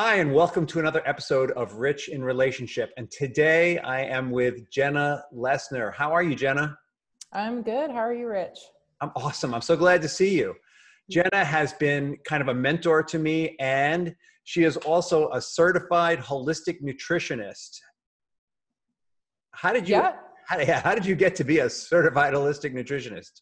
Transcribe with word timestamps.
Hi, 0.00 0.18
and 0.18 0.32
welcome 0.32 0.64
to 0.66 0.78
another 0.78 1.02
episode 1.06 1.50
of 1.56 1.74
Rich 1.74 2.08
in 2.08 2.22
Relationship. 2.22 2.92
And 2.96 3.10
today 3.10 3.78
I 3.80 4.02
am 4.02 4.30
with 4.30 4.70
Jenna 4.70 5.24
Lesner. 5.34 5.92
How 5.92 6.12
are 6.12 6.22
you, 6.22 6.36
Jenna? 6.36 6.78
I'm 7.32 7.62
good. 7.62 7.90
How 7.90 7.96
are 7.96 8.14
you, 8.14 8.28
Rich? 8.28 8.60
I'm 9.00 9.10
awesome. 9.16 9.52
I'm 9.52 9.60
so 9.60 9.76
glad 9.76 10.00
to 10.02 10.08
see 10.08 10.38
you. 10.38 10.54
Jenna 11.10 11.44
has 11.44 11.72
been 11.72 12.16
kind 12.24 12.40
of 12.40 12.46
a 12.46 12.54
mentor 12.54 13.02
to 13.02 13.18
me, 13.18 13.56
and 13.58 14.14
she 14.44 14.62
is 14.62 14.76
also 14.76 15.32
a 15.32 15.40
certified 15.40 16.20
holistic 16.20 16.80
nutritionist. 16.80 17.80
How 19.50 19.72
did 19.72 19.88
you? 19.88 19.96
Yeah. 19.96 20.12
How, 20.46 20.60
yeah, 20.60 20.80
how 20.80 20.94
did 20.94 21.06
you 21.06 21.16
get 21.16 21.34
to 21.34 21.44
be 21.44 21.58
a 21.58 21.68
certified 21.68 22.34
holistic 22.34 22.72
nutritionist? 22.72 23.40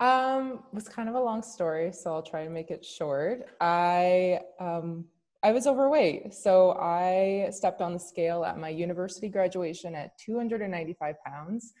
Um, 0.00 0.60
it 0.72 0.74
was 0.74 0.88
kind 0.88 1.10
of 1.10 1.14
a 1.14 1.20
long 1.20 1.42
story, 1.42 1.92
so 1.92 2.14
I'll 2.14 2.22
try 2.22 2.44
to 2.44 2.50
make 2.50 2.70
it 2.70 2.86
short. 2.86 3.50
I 3.60 4.40
um, 4.58 5.04
I 5.42 5.52
was 5.52 5.66
overweight, 5.66 6.34
so 6.34 6.72
I 6.72 7.48
stepped 7.50 7.80
on 7.80 7.94
the 7.94 7.98
scale 7.98 8.44
at 8.44 8.58
my 8.58 8.68
university 8.68 9.30
graduation 9.30 9.94
at 9.94 10.18
295 10.18 11.16
pounds, 11.24 11.72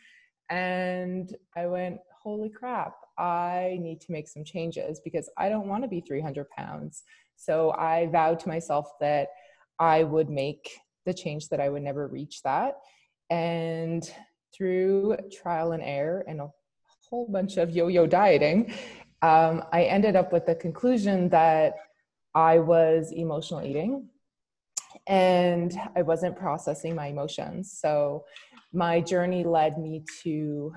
and 0.48 1.36
I 1.54 1.66
went, 1.66 2.00
"Holy 2.22 2.48
crap! 2.48 2.94
I 3.18 3.76
need 3.82 4.00
to 4.00 4.12
make 4.12 4.28
some 4.28 4.44
changes 4.44 5.00
because 5.00 5.28
I 5.36 5.50
don't 5.50 5.68
want 5.68 5.84
to 5.84 5.88
be 5.88 6.00
300 6.00 6.48
pounds." 6.48 7.02
So 7.36 7.72
I 7.72 8.06
vowed 8.06 8.40
to 8.40 8.48
myself 8.48 8.98
that 9.00 9.28
I 9.78 10.04
would 10.04 10.30
make 10.30 10.70
the 11.04 11.12
change 11.12 11.48
that 11.50 11.60
I 11.60 11.68
would 11.68 11.82
never 11.82 12.08
reach 12.08 12.42
that, 12.42 12.78
and 13.28 14.10
through 14.54 15.18
trial 15.30 15.72
and 15.72 15.82
error 15.82 16.24
and 16.26 16.40
a 16.40 16.50
whole 17.10 17.28
bunch 17.28 17.58
of 17.58 17.70
yo-yo 17.70 18.06
dieting, 18.06 18.72
um, 19.20 19.64
I 19.70 19.84
ended 19.84 20.16
up 20.16 20.32
with 20.32 20.46
the 20.46 20.54
conclusion 20.54 21.28
that 21.28 21.74
I 22.34 22.58
was 22.58 23.12
emotional 23.12 23.62
eating 23.62 24.08
and 25.06 25.72
I 25.96 26.02
wasn't 26.02 26.36
processing 26.36 26.94
my 26.94 27.06
emotions. 27.06 27.76
So 27.80 28.24
my 28.72 29.00
journey 29.00 29.44
led 29.44 29.78
me 29.78 30.04
to, 30.22 30.72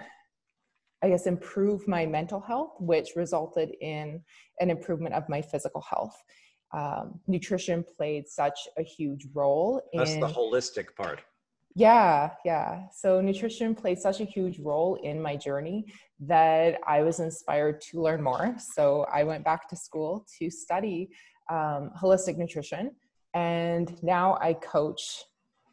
I 1.04 1.10
guess, 1.10 1.28
improve 1.28 1.88
my 1.88 2.06
mental 2.06 2.42
health, 2.42 2.76
which 2.80 3.10
resulted 3.16 3.72
in 3.82 4.22
an 4.60 4.70
improvement 4.70 5.16
of 5.16 5.30
my 5.30 5.42
physical 5.42 5.82
health. 5.82 6.16
Um, 6.74 7.20
nutrition 7.28 7.84
played 7.98 8.28
such 8.28 8.60
a 8.80 8.84
huge 8.84 9.28
role. 9.34 9.82
That's 9.94 10.14
in, 10.14 10.20
the 10.22 10.28
holistic 10.28 10.96
part. 10.96 11.22
Yeah, 11.76 12.32
yeah. 12.46 12.84
So 12.92 13.20
nutrition 13.20 13.74
played 13.74 14.00
such 14.00 14.22
a 14.22 14.26
huge 14.26 14.60
role 14.60 15.00
in 15.04 15.22
my 15.22 15.36
journey 15.36 15.86
that 16.20 16.80
I 16.88 17.02
was 17.02 17.20
inspired 17.20 17.82
to 17.82 18.02
learn 18.02 18.22
more. 18.22 18.56
So 18.58 19.06
I 19.12 19.24
went 19.24 19.44
back 19.44 19.68
to 19.70 19.76
school 19.76 20.26
to 20.40 20.50
study 20.52 21.10
um, 21.50 21.92
holistic 22.00 22.38
nutrition. 22.38 22.92
And 23.34 24.02
now 24.04 24.38
I 24.42 24.54
coach 24.54 25.24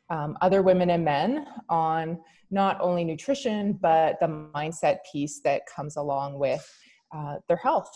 um, 0.09 0.37
other 0.41 0.63
women 0.63 0.91
and 0.91 1.05
men 1.05 1.47
on 1.69 2.19
not 2.51 2.81
only 2.81 3.05
nutrition, 3.05 3.75
but 3.81 4.19
the 4.21 4.27
mindset 4.27 4.99
piece 5.11 5.41
that 5.45 5.63
comes 5.67 5.97
along 5.97 6.39
with 6.39 6.69
uh, 7.15 7.37
their 7.49 7.57
health. 7.57 7.91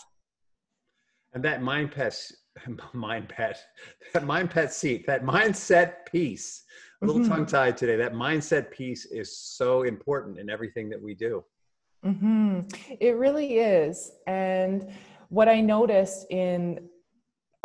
And 1.33 1.43
that 1.43 1.61
mind 1.61 1.91
pet, 1.91 2.17
mind 2.93 3.27
pet, 3.29 3.61
that 4.13 4.25
mind 4.25 4.49
pet 4.51 4.73
seat, 4.73 5.05
that 5.07 5.23
mindset 5.23 6.05
piece, 6.05 6.63
a 7.01 7.05
little 7.05 7.21
mm-hmm. 7.21 7.31
tongue 7.31 7.45
tied 7.45 7.75
today, 7.75 7.97
that 7.97 8.13
mindset 8.13 8.71
piece 8.71 9.05
is 9.05 9.37
so 9.37 9.83
important 9.83 10.39
in 10.39 10.49
everything 10.49 10.89
that 10.89 11.01
we 11.01 11.13
do. 11.13 11.43
Mm-hmm. 12.05 12.61
It 12.99 13.17
really 13.17 13.57
is. 13.57 14.11
And 14.27 14.89
what 15.29 15.49
I 15.49 15.59
noticed 15.59 16.27
in 16.29 16.87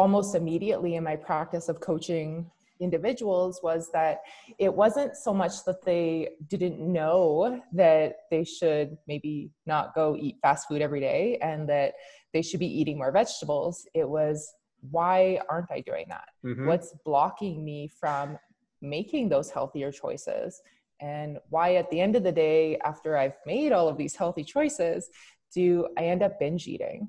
almost 0.00 0.34
immediately 0.34 0.94
in 0.94 1.04
my 1.04 1.14
practice 1.14 1.68
of 1.68 1.78
coaching 1.78 2.50
individuals 2.80 3.60
was 3.62 3.90
that 3.92 4.22
it 4.58 4.72
wasn't 4.72 5.14
so 5.14 5.34
much 5.34 5.62
that 5.66 5.84
they 5.84 6.30
didn't 6.48 6.80
know 6.80 7.62
that 7.70 8.20
they 8.30 8.42
should 8.42 8.96
maybe 9.06 9.50
not 9.66 9.94
go 9.94 10.16
eat 10.18 10.36
fast 10.40 10.66
food 10.66 10.80
every 10.80 11.00
day 11.00 11.36
and 11.42 11.68
that 11.68 11.92
they 12.32 12.40
should 12.40 12.60
be 12.60 12.80
eating 12.80 12.96
more 12.96 13.12
vegetables. 13.12 13.86
It 13.92 14.08
was, 14.08 14.50
why 14.90 15.38
aren't 15.50 15.70
I 15.70 15.80
doing 15.80 16.06
that? 16.08 16.28
Mm-hmm. 16.42 16.66
What's 16.66 16.94
blocking 17.04 17.62
me 17.62 17.90
from 18.00 18.38
making 18.80 19.28
those 19.28 19.50
healthier 19.50 19.92
choices? 19.92 20.62
And 20.98 21.36
why, 21.50 21.74
at 21.74 21.90
the 21.90 22.00
end 22.00 22.16
of 22.16 22.22
the 22.22 22.32
day, 22.32 22.78
after 22.78 23.18
I've 23.18 23.36
made 23.44 23.72
all 23.72 23.86
of 23.86 23.98
these 23.98 24.16
healthy 24.16 24.44
choices, 24.44 25.10
do 25.54 25.88
I 25.98 26.04
end 26.04 26.22
up 26.22 26.38
binge 26.40 26.66
eating? 26.66 27.08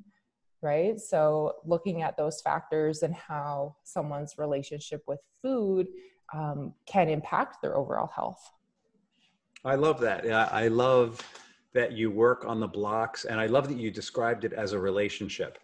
Right? 0.61 0.99
So, 0.99 1.53
looking 1.66 2.01
at 2.01 2.17
those 2.17 2.41
factors 2.41 3.03
and 3.03 3.13
how 3.16 3.75
someone's 3.83 4.35
relationship 4.38 5.03
with 5.07 5.19
food 5.41 5.88
um, 6.33 6.73
can 6.85 7.09
impact 7.09 7.61
their 7.61 7.75
overall 7.75 8.09
health. 8.16 8.51
I 9.63 9.75
love 9.75 9.99
that. 10.01 10.25
Yeah, 10.25 10.47
I 10.51 10.67
love 10.69 11.22
that 11.73 11.94
you 11.94 12.11
work 12.11 12.45
on 12.45 12.59
the 12.59 12.67
blocks, 12.67 13.25
and 13.25 13.39
I 13.39 13.45
love 13.45 13.67
that 13.67 13.77
you 13.77 13.91
described 13.91 14.44
it 14.44 14.53
as 14.53 14.73
a 14.73 14.79
relationship. 14.79 15.57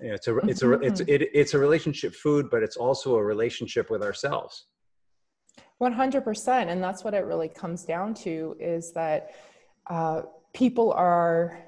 Yeah, 0.00 0.14
it's 0.14 0.28
a 0.28 0.36
it's 0.38 0.62
a 0.62 0.72
it's 0.74 1.00
mm-hmm. 1.00 1.10
it, 1.10 1.28
it's 1.34 1.54
a 1.54 1.58
relationship 1.58 2.14
food, 2.14 2.48
but 2.50 2.62
it's 2.62 2.76
also 2.76 3.16
a 3.16 3.22
relationship 3.22 3.90
with 3.90 4.02
ourselves. 4.02 4.66
One 5.78 5.92
hundred 5.92 6.22
percent, 6.22 6.70
and 6.70 6.82
that's 6.82 7.02
what 7.04 7.14
it 7.14 7.24
really 7.24 7.48
comes 7.48 7.84
down 7.84 8.14
to 8.14 8.56
is 8.60 8.92
that 8.92 9.32
uh, 9.88 10.22
people 10.52 10.92
are 10.92 11.58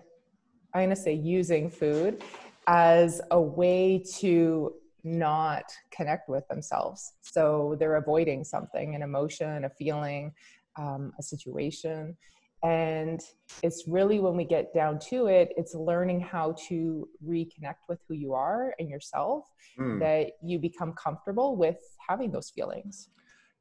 I'm 0.74 0.80
going 0.80 0.90
to 0.90 0.96
say 0.96 1.14
using 1.14 1.70
food 1.70 2.22
as 2.66 3.20
a 3.30 3.40
way 3.40 4.04
to 4.18 4.74
not 5.02 5.64
connect 5.90 6.28
with 6.28 6.46
themselves. 6.48 7.14
So 7.22 7.76
they're 7.78 7.96
avoiding 7.96 8.44
something, 8.44 8.94
an 8.94 9.02
emotion, 9.02 9.64
a 9.64 9.70
feeling, 9.70 10.32
um, 10.76 11.12
a 11.18 11.22
situation. 11.22 12.16
And 12.62 13.20
it's 13.62 13.84
really 13.88 14.20
when 14.20 14.36
we 14.36 14.44
get 14.44 14.74
down 14.74 14.98
to 15.08 15.26
it, 15.28 15.52
it's 15.56 15.74
learning 15.74 16.20
how 16.20 16.54
to 16.68 17.08
reconnect 17.26 17.88
with 17.88 18.00
who 18.06 18.14
you 18.14 18.34
are 18.34 18.74
and 18.78 18.90
yourself 18.90 19.46
mm. 19.78 19.98
that 20.00 20.32
you 20.42 20.58
become 20.58 20.92
comfortable 20.92 21.56
with 21.56 21.78
having 22.06 22.30
those 22.30 22.50
feelings. 22.50 23.08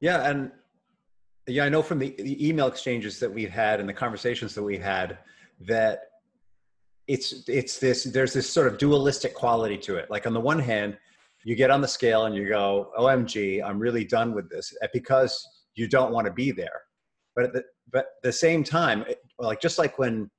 Yeah. 0.00 0.28
And 0.28 0.52
yeah, 1.46 1.64
I 1.64 1.70
know 1.70 1.82
from 1.82 1.98
the, 1.98 2.10
the 2.18 2.46
email 2.46 2.66
exchanges 2.66 3.18
that 3.20 3.32
we've 3.32 3.50
had 3.50 3.80
and 3.80 3.88
the 3.88 3.94
conversations 3.94 4.54
that 4.54 4.62
we've 4.62 4.82
had 4.82 5.18
that 5.60 6.09
it's 7.10 7.42
it's 7.48 7.78
this 7.80 8.04
there's 8.04 8.32
this 8.32 8.48
sort 8.48 8.68
of 8.68 8.78
dualistic 8.78 9.34
quality 9.34 9.76
to 9.76 9.96
it. 9.96 10.08
Like 10.10 10.28
on 10.28 10.32
the 10.32 10.40
one 10.40 10.60
hand 10.60 10.96
you 11.44 11.56
get 11.56 11.70
on 11.70 11.80
the 11.80 11.88
scale 11.88 12.26
and 12.26 12.36
you 12.36 12.46
go 12.46 12.92
omg 12.98 13.64
i'm 13.64 13.78
really 13.78 14.04
done 14.04 14.34
with 14.34 14.50
this 14.50 14.72
eh, 14.82 14.86
because 14.92 15.34
you 15.74 15.88
don't 15.88 16.12
want 16.12 16.26
to 16.26 16.32
be 16.32 16.52
there. 16.52 16.80
But 17.34 17.46
at 17.46 17.52
the 17.52 17.64
but 17.92 18.06
the 18.22 18.32
same 18.32 18.62
time 18.62 19.04
like 19.40 19.60
just 19.60 19.76
like 19.76 19.98
when 19.98 20.30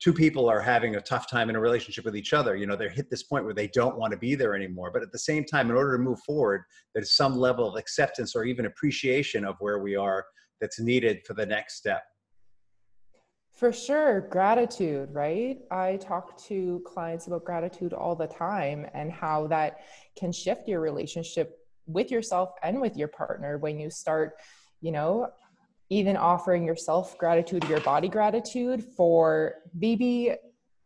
two 0.00 0.12
people 0.12 0.50
are 0.50 0.60
having 0.60 0.96
a 0.96 1.00
tough 1.00 1.30
time 1.30 1.48
in 1.48 1.56
a 1.56 1.60
relationship 1.60 2.04
with 2.04 2.16
each 2.16 2.34
other 2.34 2.56
you 2.56 2.66
know 2.66 2.76
they're 2.76 2.90
hit 2.90 3.08
this 3.08 3.22
point 3.22 3.46
where 3.46 3.54
they 3.54 3.68
don't 3.68 3.96
want 3.96 4.12
to 4.12 4.18
be 4.18 4.34
there 4.34 4.54
anymore. 4.54 4.90
But 4.92 5.02
at 5.02 5.12
the 5.12 5.18
same 5.30 5.46
time 5.46 5.70
in 5.70 5.76
order 5.76 5.96
to 5.96 6.02
move 6.02 6.20
forward 6.26 6.60
there's 6.94 7.16
some 7.16 7.38
level 7.38 7.66
of 7.70 7.76
acceptance 7.76 8.36
or 8.36 8.44
even 8.44 8.66
appreciation 8.66 9.46
of 9.46 9.56
where 9.60 9.78
we 9.78 9.96
are 9.96 10.26
that's 10.60 10.78
needed 10.78 11.20
for 11.26 11.32
the 11.32 11.46
next 11.46 11.76
step 11.76 12.02
for 13.58 13.72
sure, 13.72 14.20
gratitude, 14.20 15.08
right? 15.12 15.58
I 15.72 15.96
talk 15.96 16.40
to 16.44 16.80
clients 16.86 17.26
about 17.26 17.44
gratitude 17.44 17.92
all 17.92 18.14
the 18.14 18.28
time 18.28 18.86
and 18.94 19.10
how 19.10 19.48
that 19.48 19.80
can 20.16 20.30
shift 20.30 20.68
your 20.68 20.80
relationship 20.80 21.58
with 21.86 22.12
yourself 22.12 22.50
and 22.62 22.80
with 22.80 22.96
your 22.96 23.08
partner 23.08 23.58
when 23.58 23.80
you 23.80 23.90
start, 23.90 24.34
you 24.80 24.92
know, 24.92 25.30
even 25.90 26.16
offering 26.16 26.64
yourself 26.64 27.18
gratitude, 27.18 27.64
your 27.64 27.80
body 27.80 28.06
gratitude 28.06 28.84
for 28.96 29.54
maybe 29.74 30.34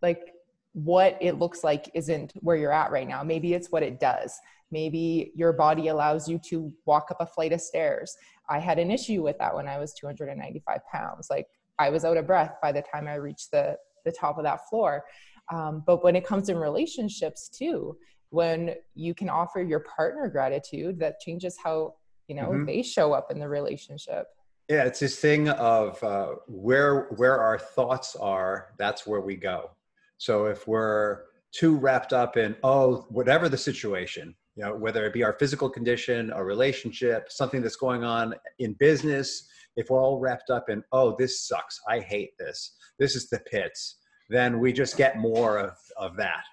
like 0.01 0.33
what 0.73 1.19
it 1.21 1.39
looks 1.39 1.63
like 1.63 1.91
isn't 1.93 2.33
where 2.37 2.57
you're 2.57 2.73
at 2.73 2.91
right 2.91 3.07
now. 3.07 3.23
Maybe 3.23 3.53
it's 3.53 3.71
what 3.71 3.83
it 3.83 4.01
does. 4.01 4.35
Maybe 4.71 5.33
your 5.35 5.53
body 5.53 5.89
allows 5.89 6.27
you 6.27 6.41
to 6.49 6.73
walk 6.87 7.11
up 7.11 7.19
a 7.21 7.27
flight 7.27 7.53
of 7.53 7.61
stairs. 7.61 8.17
I 8.49 8.61
had 8.61 8.79
an 8.79 8.91
issue 8.91 9.23
with 9.23 9.37
that 9.41 9.55
when 9.55 9.69
I 9.69 9.79
was 9.79 9.93
295 9.93 10.79
pounds. 10.91 11.29
Like 11.29 11.49
I 11.83 11.91
was 11.91 12.05
out 12.05 12.17
of 12.17 12.27
breath 12.27 12.55
by 12.63 12.73
the 12.73 12.83
time 12.83 13.09
I 13.09 13.15
reached 13.15 13.51
the 13.51 13.77
the 14.05 14.13
top 14.13 14.39
of 14.39 14.45
that 14.45 14.69
floor. 14.69 15.05
Um, 15.53 15.83
but 15.87 16.03
when 16.03 16.17
it 16.17 16.27
comes 16.27 16.49
in 16.49 16.57
relationships 16.57 17.49
too, 17.49 17.97
when 18.31 18.75
you 18.95 19.15
can 19.15 19.29
offer 19.29 19.63
your 19.63 19.81
partner 19.81 20.29
gratitude, 20.29 20.99
that 21.01 21.21
changes 21.21 21.57
how 21.63 21.95
you 22.29 22.37
know 22.37 22.49
mm-hmm. 22.49 22.67
they 22.67 22.83
show 22.83 23.13
up 23.13 23.31
in 23.31 23.39
the 23.39 23.49
relationship. 23.49 24.27
Yeah, 24.69 24.85
it's 24.85 25.01
this 25.01 25.19
thing 25.19 25.49
of 25.51 26.03
uh, 26.03 26.35
where 26.47 27.09
where 27.17 27.41
our 27.41 27.59
thoughts 27.59 28.17
are. 28.17 28.69
That's 28.79 29.07
where 29.07 29.21
we 29.21 29.37
go. 29.37 29.71
So 30.19 30.47
if 30.47 30.67
we're 30.67 31.25
too 31.53 31.77
wrapped 31.77 32.13
up 32.13 32.37
in 32.37 32.57
oh 32.63 33.07
whatever 33.11 33.49
the 33.49 33.59
situation, 33.59 34.35
you 34.57 34.65
know 34.65 34.75
whether 34.75 35.05
it 35.05 35.13
be 35.13 35.25
our 35.25 35.35
physical 35.35 35.69
condition, 35.69 36.33
a 36.35 36.43
relationship, 36.43 37.31
something 37.31 37.61
that's 37.61 37.77
going 37.77 38.05
on 38.05 38.35
in 38.61 38.73
business, 38.75 39.49
if 39.77 39.91
we're 39.91 40.01
all 40.01 40.19
wrapped 40.19 40.51
up 40.51 40.69
in 40.69 40.83
oh 40.93 41.15
this 41.19 41.47
sucks 41.47 41.81
i 41.89 41.99
hate 41.99 42.31
this 42.39 42.77
this 42.99 43.17
is 43.17 43.29
the 43.29 43.39
pits 43.51 43.99
then 44.29 44.59
we 44.61 44.73
just 44.73 44.97
get 44.97 45.19
more 45.19 45.59
of 45.59 45.77
of 45.97 46.17
that 46.17 46.45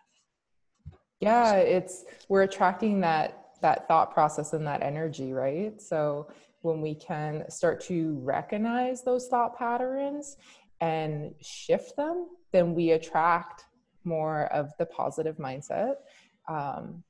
yeah 1.19 1.53
it's 1.53 2.05
we're 2.27 2.43
attracting 2.43 2.99
that 3.01 3.39
that 3.61 3.87
thought 3.87 4.13
process 4.13 4.53
and 4.53 4.65
that 4.67 4.81
energy, 4.81 5.33
right? 5.33 5.81
So 5.81 6.27
when 6.61 6.81
we 6.81 6.95
can 6.95 7.49
start 7.49 7.81
to 7.81 8.19
recognize 8.21 9.03
those 9.03 9.27
thought 9.27 9.57
patterns 9.57 10.37
and 10.81 11.33
shift 11.41 11.95
them, 11.95 12.27
then 12.51 12.73
we 12.73 12.91
attract 12.91 13.65
more 14.03 14.45
of 14.47 14.71
the 14.77 14.85
positive 14.85 15.37
mindset. 15.37 15.95
Um, 16.47 17.03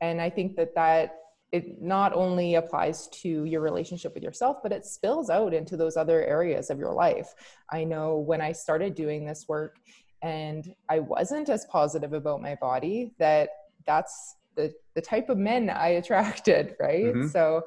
and 0.00 0.20
I 0.20 0.30
think 0.30 0.56
that 0.56 0.74
that 0.74 1.18
it 1.52 1.80
not 1.80 2.12
only 2.12 2.56
applies 2.56 3.08
to 3.08 3.44
your 3.44 3.60
relationship 3.60 4.14
with 4.14 4.22
yourself, 4.22 4.58
but 4.62 4.72
it 4.72 4.84
spills 4.84 5.30
out 5.30 5.54
into 5.54 5.76
those 5.76 5.96
other 5.96 6.24
areas 6.24 6.70
of 6.70 6.78
your 6.78 6.92
life. 6.92 7.34
I 7.70 7.84
know 7.84 8.18
when 8.18 8.40
I 8.40 8.52
started 8.52 8.94
doing 8.94 9.24
this 9.24 9.46
work 9.48 9.76
and 10.22 10.74
I 10.88 10.98
wasn't 11.00 11.48
as 11.48 11.64
positive 11.66 12.12
about 12.12 12.42
my 12.42 12.56
body, 12.56 13.14
that 13.18 13.50
that's 13.86 14.36
the, 14.56 14.74
the 14.94 15.00
type 15.00 15.28
of 15.28 15.38
men 15.38 15.70
I 15.70 15.88
attracted, 15.88 16.74
right? 16.80 17.04
Mm-hmm. 17.04 17.28
So 17.28 17.62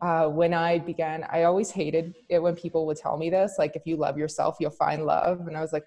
uh, 0.00 0.28
when 0.28 0.54
I 0.54 0.78
began, 0.78 1.26
I 1.30 1.44
always 1.44 1.70
hated 1.70 2.14
it 2.28 2.38
when 2.38 2.54
people 2.54 2.86
would 2.86 2.98
tell 2.98 3.16
me 3.16 3.30
this, 3.30 3.56
like, 3.58 3.74
if 3.74 3.82
you 3.84 3.96
love 3.96 4.16
yourself, 4.16 4.56
you'll 4.60 4.70
find 4.70 5.04
love. 5.04 5.46
And 5.46 5.56
I 5.56 5.60
was 5.60 5.72
like, 5.72 5.86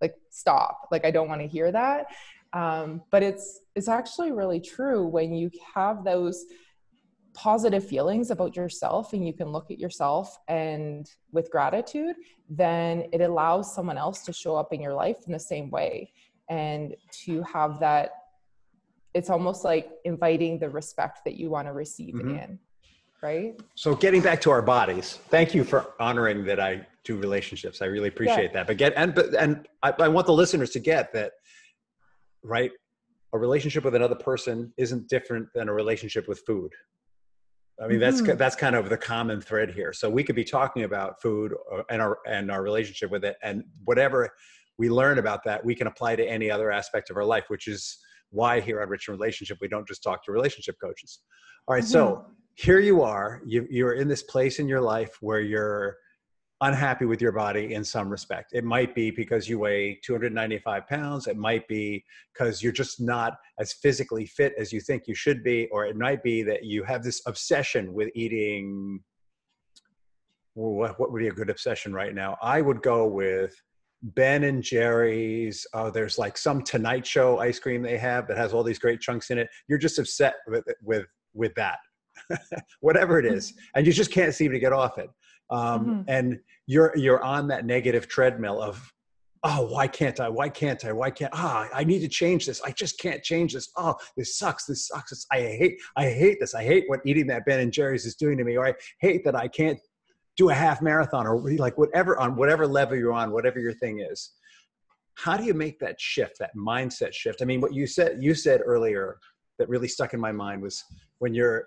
like, 0.00 0.14
stop. 0.30 0.88
Like, 0.90 1.04
I 1.04 1.10
don't 1.10 1.28
want 1.28 1.40
to 1.40 1.46
hear 1.46 1.72
that. 1.72 2.06
Um, 2.52 3.02
but 3.10 3.22
it's, 3.22 3.60
it's 3.74 3.88
actually 3.88 4.32
really 4.32 4.60
true 4.60 5.06
when 5.06 5.34
you 5.34 5.50
have 5.74 6.04
those 6.04 6.46
positive 7.38 7.86
feelings 7.86 8.30
about 8.30 8.56
yourself 8.56 9.12
and 9.12 9.24
you 9.24 9.32
can 9.32 9.48
look 9.48 9.70
at 9.70 9.78
yourself 9.78 10.38
and 10.48 11.08
with 11.30 11.50
gratitude, 11.50 12.16
then 12.50 13.06
it 13.12 13.20
allows 13.20 13.72
someone 13.72 13.96
else 13.96 14.24
to 14.24 14.32
show 14.32 14.56
up 14.56 14.72
in 14.72 14.80
your 14.80 14.94
life 14.94 15.18
in 15.26 15.32
the 15.32 15.38
same 15.38 15.70
way. 15.70 16.12
And 16.50 16.96
to 17.24 17.42
have 17.42 17.78
that 17.80 18.10
it's 19.14 19.30
almost 19.30 19.64
like 19.64 19.90
inviting 20.04 20.58
the 20.58 20.68
respect 20.68 21.20
that 21.24 21.34
you 21.34 21.48
want 21.48 21.66
to 21.66 21.72
receive 21.72 22.14
mm-hmm. 22.14 22.36
in 22.36 22.58
right? 23.20 23.60
So 23.74 23.96
getting 23.96 24.22
back 24.22 24.40
to 24.42 24.50
our 24.50 24.62
bodies 24.62 25.18
thank 25.28 25.54
you 25.54 25.64
for 25.64 25.94
honoring 25.98 26.44
that 26.44 26.60
i 26.60 26.86
do 27.08 27.16
relationships. 27.16 27.80
I 27.80 27.86
really 27.86 28.08
appreciate 28.08 28.50
yeah. 28.50 28.52
that. 28.52 28.66
But 28.66 28.76
get 28.76 28.92
and 28.94 29.14
but 29.14 29.34
and 29.34 29.66
I, 29.82 29.94
I 29.98 30.08
want 30.08 30.26
the 30.26 30.34
listeners 30.34 30.70
to 30.70 30.78
get 30.78 31.12
that 31.14 31.32
right 32.44 32.70
a 33.32 33.38
relationship 33.38 33.82
with 33.84 33.94
another 33.94 34.14
person 34.14 34.72
isn't 34.76 35.08
different 35.08 35.48
than 35.54 35.68
a 35.68 35.72
relationship 35.72 36.28
with 36.28 36.40
food 36.46 36.72
I 37.82 37.86
mean, 37.86 38.00
that's 38.00 38.20
mm-hmm. 38.20 38.36
that's 38.36 38.56
kind 38.56 38.74
of 38.74 38.88
the 38.88 38.96
common 38.96 39.40
thread 39.40 39.70
here. 39.70 39.92
So 39.92 40.10
we 40.10 40.24
could 40.24 40.34
be 40.34 40.44
talking 40.44 40.82
about 40.82 41.20
food 41.22 41.54
uh, 41.72 41.82
and 41.90 42.02
our 42.02 42.18
and 42.26 42.50
our 42.50 42.62
relationship 42.62 43.10
with 43.10 43.24
it, 43.24 43.36
and 43.42 43.62
whatever 43.84 44.30
we 44.78 44.90
learn 44.90 45.18
about 45.18 45.44
that, 45.44 45.64
we 45.64 45.74
can 45.74 45.86
apply 45.86 46.16
to 46.16 46.24
any 46.24 46.50
other 46.50 46.70
aspect 46.70 47.10
of 47.10 47.16
our 47.16 47.24
life, 47.24 47.44
which 47.48 47.68
is 47.68 47.98
why 48.30 48.60
here 48.60 48.82
on 48.82 48.88
Rich 48.88 49.08
in 49.08 49.12
Relationship 49.12 49.58
we 49.60 49.68
don't 49.68 49.86
just 49.86 50.02
talk 50.02 50.24
to 50.24 50.32
relationship 50.32 50.76
coaches. 50.82 51.20
All 51.66 51.74
right, 51.74 51.84
mm-hmm. 51.84 51.92
so 51.92 52.26
here 52.54 52.80
you 52.80 53.02
are. 53.02 53.42
You 53.46 53.66
you're 53.70 53.94
in 53.94 54.08
this 54.08 54.24
place 54.24 54.58
in 54.58 54.68
your 54.68 54.80
life 54.80 55.16
where 55.20 55.40
you're 55.40 55.96
unhappy 56.60 57.04
with 57.04 57.20
your 57.20 57.32
body 57.32 57.74
in 57.74 57.84
some 57.84 58.08
respect. 58.08 58.50
It 58.52 58.64
might 58.64 58.94
be 58.94 59.10
because 59.10 59.48
you 59.48 59.60
weigh 59.60 60.00
295 60.04 60.86
pounds. 60.88 61.26
It 61.26 61.36
might 61.36 61.66
be 61.68 62.04
because 62.32 62.62
you're 62.62 62.72
just 62.72 63.00
not 63.00 63.34
as 63.60 63.72
physically 63.74 64.26
fit 64.26 64.54
as 64.58 64.72
you 64.72 64.80
think 64.80 65.06
you 65.06 65.14
should 65.14 65.44
be. 65.44 65.68
Or 65.70 65.86
it 65.86 65.96
might 65.96 66.22
be 66.22 66.42
that 66.42 66.64
you 66.64 66.82
have 66.84 67.04
this 67.04 67.22
obsession 67.26 67.92
with 67.92 68.10
eating. 68.14 69.00
What, 70.54 70.98
what 70.98 71.12
would 71.12 71.20
be 71.20 71.28
a 71.28 71.32
good 71.32 71.50
obsession 71.50 71.92
right 71.92 72.14
now? 72.14 72.36
I 72.42 72.60
would 72.60 72.82
go 72.82 73.06
with 73.06 73.54
Ben 74.02 74.42
and 74.44 74.62
Jerry's. 74.62 75.64
Oh, 75.72 75.90
there's 75.90 76.18
like 76.18 76.36
some 76.36 76.62
Tonight 76.62 77.06
Show 77.06 77.38
ice 77.38 77.60
cream 77.60 77.82
they 77.82 77.98
have 77.98 78.26
that 78.26 78.36
has 78.36 78.52
all 78.52 78.64
these 78.64 78.80
great 78.80 79.00
chunks 79.00 79.30
in 79.30 79.38
it. 79.38 79.48
You're 79.68 79.78
just 79.78 80.00
upset 80.00 80.34
with 80.48 80.64
with 80.82 81.06
with 81.34 81.54
that, 81.54 81.78
whatever 82.80 83.20
it 83.20 83.26
is, 83.26 83.54
and 83.76 83.86
you 83.86 83.92
just 83.92 84.10
can't 84.10 84.34
seem 84.34 84.50
to 84.50 84.58
get 84.58 84.72
off 84.72 84.98
it 84.98 85.08
um, 85.50 85.80
mm-hmm. 85.80 86.02
and 86.08 86.38
you're 86.66 86.92
you're 86.96 87.22
on 87.22 87.48
that 87.48 87.64
negative 87.64 88.08
treadmill 88.08 88.60
of 88.60 88.92
oh 89.44 89.66
why 89.66 89.86
can't 89.86 90.20
i? 90.20 90.28
Why 90.28 90.48
can't 90.48 90.84
i? 90.84 90.92
Why 90.92 91.10
can't 91.10 91.32
ah 91.34 91.68
i 91.74 91.84
need 91.84 92.00
to 92.00 92.08
change 92.08 92.46
this. 92.46 92.60
I 92.62 92.72
just 92.72 92.98
can't 92.98 93.22
change 93.22 93.54
this. 93.54 93.70
Oh 93.76 93.94
this 94.16 94.36
sucks. 94.36 94.66
This 94.66 94.86
sucks. 94.88 95.12
It's, 95.12 95.26
i 95.32 95.40
hate 95.40 95.80
i 95.96 96.06
hate 96.08 96.38
this. 96.40 96.54
I 96.54 96.64
hate 96.64 96.84
what 96.88 97.00
eating 97.04 97.26
that 97.28 97.44
ben 97.46 97.60
and 97.60 97.72
jerry's 97.72 98.04
is 98.04 98.16
doing 98.16 98.36
to 98.38 98.44
me 98.44 98.56
or 98.56 98.66
i 98.66 98.74
hate 99.00 99.24
that 99.24 99.36
i 99.36 99.48
can't 99.48 99.78
do 100.36 100.50
a 100.50 100.54
half 100.54 100.80
marathon 100.80 101.26
or 101.26 101.36
like 101.56 101.76
whatever 101.76 102.18
on 102.18 102.36
whatever 102.36 102.66
level 102.66 102.96
you're 102.96 103.12
on 103.12 103.32
whatever 103.32 103.58
your 103.58 103.74
thing 103.74 104.00
is. 104.00 104.32
How 105.16 105.36
do 105.36 105.42
you 105.42 105.52
make 105.52 105.80
that 105.80 106.00
shift 106.00 106.38
that 106.38 106.54
mindset 106.56 107.12
shift? 107.12 107.42
I 107.42 107.44
mean 107.44 107.60
what 107.60 107.74
you 107.74 107.86
said 107.86 108.22
you 108.22 108.34
said 108.34 108.62
earlier 108.64 109.18
that 109.58 109.68
really 109.68 109.88
stuck 109.88 110.14
in 110.14 110.20
my 110.20 110.30
mind 110.30 110.62
was 110.62 110.82
when 111.18 111.34
you're 111.34 111.66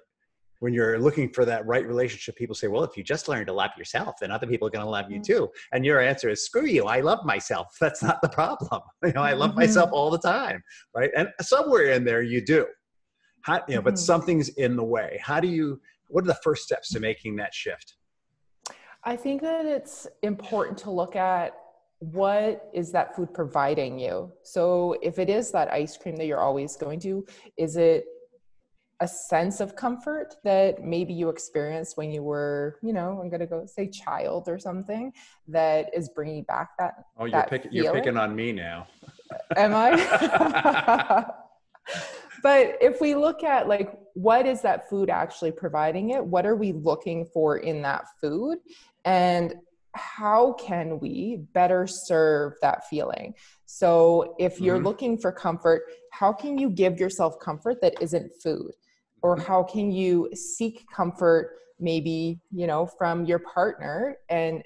when 0.61 0.75
you're 0.75 0.99
looking 0.99 1.27
for 1.27 1.43
that 1.43 1.65
right 1.65 1.85
relationship, 1.87 2.35
people 2.35 2.53
say, 2.53 2.67
well, 2.67 2.83
if 2.83 2.95
you 2.95 3.03
just 3.03 3.27
learn 3.27 3.47
to 3.47 3.51
love 3.51 3.71
yourself, 3.75 4.15
then 4.21 4.29
other 4.29 4.45
people 4.45 4.67
are 4.67 4.71
going 4.71 4.85
to 4.85 4.89
love 4.89 5.09
you 5.09 5.19
mm. 5.19 5.23
too. 5.23 5.49
And 5.73 5.83
your 5.83 5.99
answer 5.99 6.29
is, 6.29 6.45
screw 6.45 6.67
you. 6.67 6.85
I 6.85 6.99
love 6.99 7.25
myself. 7.25 7.75
That's 7.81 8.03
not 8.03 8.21
the 8.21 8.29
problem. 8.29 8.81
You 9.03 9.13
know, 9.13 9.23
I 9.23 9.33
love 9.33 9.51
mm-hmm. 9.51 9.61
myself 9.61 9.89
all 9.91 10.11
the 10.11 10.19
time. 10.19 10.63
Right. 10.95 11.09
And 11.17 11.29
somewhere 11.41 11.91
in 11.93 12.05
there 12.05 12.21
you 12.21 12.45
do. 12.45 12.67
How, 13.41 13.61
you 13.67 13.75
know, 13.75 13.81
but 13.81 13.95
mm-hmm. 13.95 14.03
something's 14.03 14.49
in 14.49 14.75
the 14.75 14.83
way. 14.83 15.19
How 15.21 15.39
do 15.39 15.47
you, 15.47 15.81
what 16.07 16.23
are 16.23 16.27
the 16.27 16.37
first 16.43 16.63
steps 16.63 16.89
to 16.89 16.99
making 16.99 17.37
that 17.37 17.55
shift? 17.55 17.95
I 19.03 19.15
think 19.15 19.41
that 19.41 19.65
it's 19.65 20.05
important 20.21 20.77
to 20.79 20.91
look 20.91 21.15
at 21.15 21.55
what 21.97 22.69
is 22.73 22.91
that 22.91 23.15
food 23.15 23.33
providing 23.33 23.97
you. 23.97 24.31
So 24.43 24.95
if 25.01 25.17
it 25.17 25.29
is 25.29 25.51
that 25.51 25.71
ice 25.71 25.97
cream 25.97 26.15
that 26.17 26.27
you're 26.27 26.39
always 26.39 26.75
going 26.75 26.99
to, 27.01 27.25
is 27.57 27.77
it 27.77 28.05
a 29.01 29.07
sense 29.07 29.59
of 29.59 29.75
comfort 29.75 30.35
that 30.43 30.83
maybe 30.83 31.11
you 31.11 31.29
experienced 31.29 31.97
when 31.97 32.11
you 32.11 32.21
were, 32.21 32.77
you 32.83 32.93
know, 32.93 33.19
I'm 33.19 33.29
going 33.29 33.39
to 33.39 33.47
go 33.47 33.65
say 33.65 33.87
child 33.87 34.47
or 34.47 34.59
something 34.59 35.11
that 35.47 35.89
is 35.93 36.07
bringing 36.09 36.43
back 36.43 36.77
that. 36.77 37.05
Oh, 37.17 37.25
you're, 37.25 37.43
pick, 37.43 37.67
you're 37.71 37.93
picking 37.93 38.15
on 38.15 38.35
me 38.35 38.51
now. 38.51 38.87
Am 39.57 39.73
I? 39.73 41.25
but 42.43 42.77
if 42.79 43.01
we 43.01 43.15
look 43.15 43.43
at 43.43 43.67
like, 43.67 43.91
what 44.13 44.45
is 44.45 44.61
that 44.61 44.87
food 44.87 45.09
actually 45.09 45.51
providing 45.51 46.11
it? 46.11 46.23
What 46.23 46.45
are 46.45 46.55
we 46.55 46.71
looking 46.71 47.25
for 47.25 47.57
in 47.57 47.81
that 47.81 48.05
food? 48.21 48.59
And 49.03 49.55
how 49.93 50.53
can 50.53 50.99
we 50.99 51.47
better 51.53 51.87
serve 51.87 52.53
that 52.61 52.87
feeling? 52.87 53.33
So, 53.65 54.35
if 54.37 54.61
you're 54.61 54.77
mm-hmm. 54.77 54.85
looking 54.85 55.17
for 55.17 55.31
comfort, 55.31 55.83
how 56.11 56.31
can 56.31 56.57
you 56.57 56.69
give 56.69 56.99
yourself 56.99 57.39
comfort 57.39 57.81
that 57.81 58.01
isn't 58.01 58.31
food? 58.41 58.71
Or 59.21 59.37
how 59.37 59.63
can 59.63 59.91
you 59.91 60.29
seek 60.33 60.85
comfort 60.93 61.57
maybe 61.79 62.39
you 62.51 62.67
know 62.67 62.85
from 62.85 63.25
your 63.25 63.39
partner 63.39 64.17
and 64.29 64.61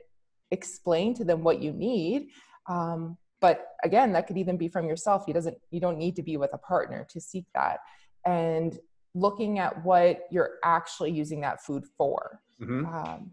explain 0.52 1.14
to 1.16 1.24
them 1.24 1.44
what 1.44 1.62
you 1.62 1.72
need? 1.72 2.30
Um, 2.68 3.18
but 3.42 3.68
again 3.84 4.12
that 4.14 4.28
could 4.28 4.38
even 4.38 4.58
be 4.58 4.68
from 4.68 4.88
yourself. 4.88 5.24
You 5.28 5.34
doesn't 5.34 5.58
you 5.72 5.80
don't 5.80 5.98
need 5.98 6.16
to 6.18 6.24
be 6.24 6.38
with 6.38 6.54
a 6.54 6.58
partner 6.58 7.06
to 7.12 7.22
seek 7.22 7.46
that. 7.54 7.80
And 8.26 8.78
looking 9.14 9.60
at 9.60 9.84
what 9.86 10.24
you're 10.32 10.56
actually 10.64 11.12
using 11.12 11.42
that 11.42 11.64
food 11.64 11.86
for. 11.98 12.42
Mm-hmm. 12.62 12.86
um, 12.86 13.32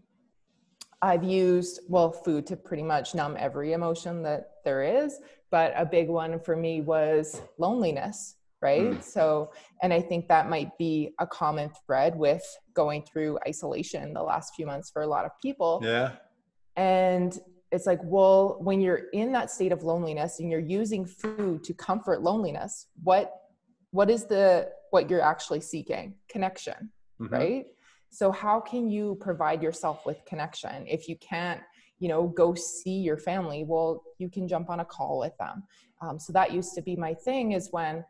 i've 1.01 1.23
used 1.23 1.79
well 1.87 2.11
food 2.11 2.45
to 2.45 2.57
pretty 2.57 2.83
much 2.83 3.15
numb 3.15 3.37
every 3.39 3.71
emotion 3.71 4.21
that 4.23 4.55
there 4.65 4.83
is 4.83 5.19
but 5.49 5.71
a 5.77 5.85
big 5.85 6.09
one 6.09 6.39
for 6.41 6.57
me 6.57 6.81
was 6.81 7.41
loneliness 7.57 8.35
right? 8.63 8.91
Mm. 8.91 9.03
So, 9.03 9.51
and 9.81 9.93
I 9.93 9.99
think 9.99 10.29
that 10.29 10.49
might 10.49 10.75
be 10.77 11.13
a 11.19 11.27
common 11.27 11.69
thread 11.85 12.15
with 12.15 12.43
going 12.73 13.03
through 13.03 13.37
isolation 13.47 14.13
the 14.13 14.23
last 14.23 14.55
few 14.55 14.65
months 14.65 14.89
for 14.89 15.01
a 15.01 15.07
lot 15.07 15.25
of 15.25 15.31
people. 15.41 15.81
Yeah. 15.83 16.13
And 16.77 17.37
it's 17.71 17.85
like, 17.85 17.99
well, 18.03 18.57
when 18.61 18.79
you're 18.79 19.09
in 19.11 19.33
that 19.33 19.51
state 19.51 19.73
of 19.73 19.83
loneliness 19.83 20.39
and 20.39 20.49
you're 20.49 20.59
using 20.59 21.05
food 21.05 21.63
to 21.65 21.73
comfort 21.73 22.21
loneliness, 22.21 22.87
what 23.03 23.33
what 23.91 24.09
is 24.09 24.25
the 24.25 24.69
what 24.91 25.09
you're 25.09 25.21
actually 25.21 25.61
seeking? 25.61 26.15
Connection, 26.29 26.89
mm-hmm. 27.21 27.33
right? 27.33 27.65
So 28.09 28.31
how 28.31 28.59
can 28.59 28.89
you 28.89 29.17
provide 29.19 29.61
yourself 29.61 30.05
with 30.05 30.23
connection 30.25 30.87
if 30.87 31.09
you 31.09 31.17
can't 31.17 31.61
you 31.99 32.09
know 32.09 32.27
go 32.27 32.53
see 32.53 32.97
your 32.97 33.17
family 33.17 33.63
well 33.63 34.03
you 34.17 34.29
can 34.29 34.45
jump 34.45 34.69
on 34.69 34.81
a 34.81 34.85
call 34.85 35.19
with 35.19 35.35
them 35.37 35.63
um, 36.01 36.19
so 36.19 36.33
that 36.33 36.51
used 36.51 36.73
to 36.75 36.81
be 36.81 36.95
my 36.97 37.13
thing 37.13 37.53
is 37.53 37.69
when 37.71 38.03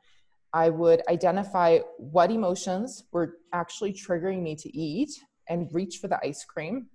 I 0.53 0.69
would 0.69 1.01
identify 1.09 1.79
what 1.97 2.31
emotions 2.31 3.05
were 3.11 3.37
actually 3.53 3.91
triggering 3.91 4.43
me 4.43 4.55
to 4.55 4.77
eat 4.77 5.09
and 5.49 5.67
reach 5.71 5.97
for 5.97 6.07
the 6.07 6.19
ice 6.23 6.45
cream. 6.45 6.87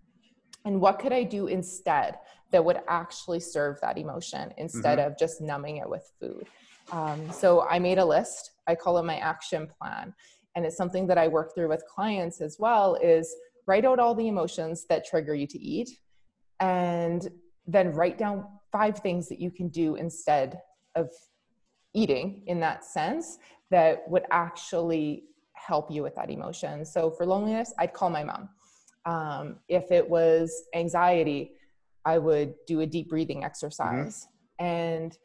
And 0.65 0.81
what 0.81 0.99
could 0.99 1.13
I 1.13 1.25
do 1.25 1.49
instead 1.49 2.19
that 2.53 2.65
would 2.65 2.81
actually 2.89 3.41
serve 3.41 3.81
that 3.81 3.99
emotion 3.99 4.55
instead 4.59 4.99
mm-hmm. 4.99 5.09
of 5.09 5.19
just 5.19 5.41
numbing 5.41 5.79
it 5.79 5.89
with 5.89 6.09
food? 6.21 6.47
Um, 6.93 7.31
so 7.33 7.67
I 7.69 7.79
made 7.79 7.99
a 7.99 8.05
list. 8.05 8.53
I 8.67 8.75
call 8.75 8.99
it 8.99 9.05
my 9.05 9.19
action 9.19 9.69
plan. 9.81 10.15
And 10.55 10.65
it's 10.65 10.77
something 10.77 11.07
that 11.09 11.19
I 11.19 11.29
work 11.29 11.55
through 11.55 11.69
with 11.69 11.85
clients 11.87 12.41
as 12.41 12.57
well 12.59 12.95
is 12.97 13.35
write 13.67 13.85
out 13.85 13.99
all 13.99 14.15
the 14.15 14.29
emotions 14.29 14.87
that 14.89 15.07
trigger 15.07 15.35
you 15.35 15.47
to 15.47 15.59
eat 15.59 15.91
and 16.61 17.29
then 17.67 17.93
write 17.93 18.19
down 18.19 18.47
five 18.73 18.99
things 18.99 19.29
that 19.29 19.41
you 19.41 19.51
can 19.51 19.69
do 19.69 19.97
instead 19.97 20.61
of 20.95 21.11
eating 21.99 22.43
in 22.47 22.61
that 22.61 22.85
sense 22.85 23.39
that 23.71 24.09
would 24.09 24.25
actually 24.31 25.25
help 25.55 25.91
you 25.91 26.03
with 26.03 26.15
that 26.15 26.31
emotion. 26.31 26.85
So 26.85 27.11
for 27.11 27.27
loneliness, 27.27 27.75
I'd 27.79 27.93
call 27.93 28.11
my 28.11 28.25
mom. 28.25 28.49
Um, 29.05 29.57
if 29.69 29.91
it 29.91 30.09
was 30.09 30.65
anxiety, 30.75 31.53
I 32.05 32.19
would 32.19 32.55
do 32.67 32.81
a 32.81 32.87
deep 32.87 33.09
breathing 33.09 33.45
exercise. 33.45 34.27
Mm-hmm. 34.61 34.65
And 34.65 35.19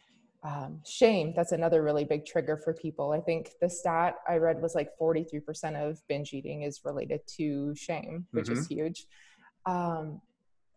um, 0.44 0.82
shame, 0.86 1.34
that's 1.36 1.54
another 1.54 1.84
really 1.84 2.04
big 2.04 2.26
trigger 2.26 2.58
for 2.58 2.74
people. 2.74 3.12
I 3.12 3.22
think 3.22 3.52
the 3.62 3.70
stat 3.70 4.16
I 4.28 4.38
read 4.38 4.62
was 4.62 4.76
like 4.76 4.90
43% 5.00 5.76
of 5.76 6.02
binge 6.10 6.34
eating 6.34 6.64
is 6.64 6.82
related 6.84 7.22
to 7.38 7.74
shame, 7.76 8.26
which 8.32 8.48
mm-hmm. 8.48 8.60
is 8.60 8.68
huge. 8.68 9.06
Um, 9.66 10.22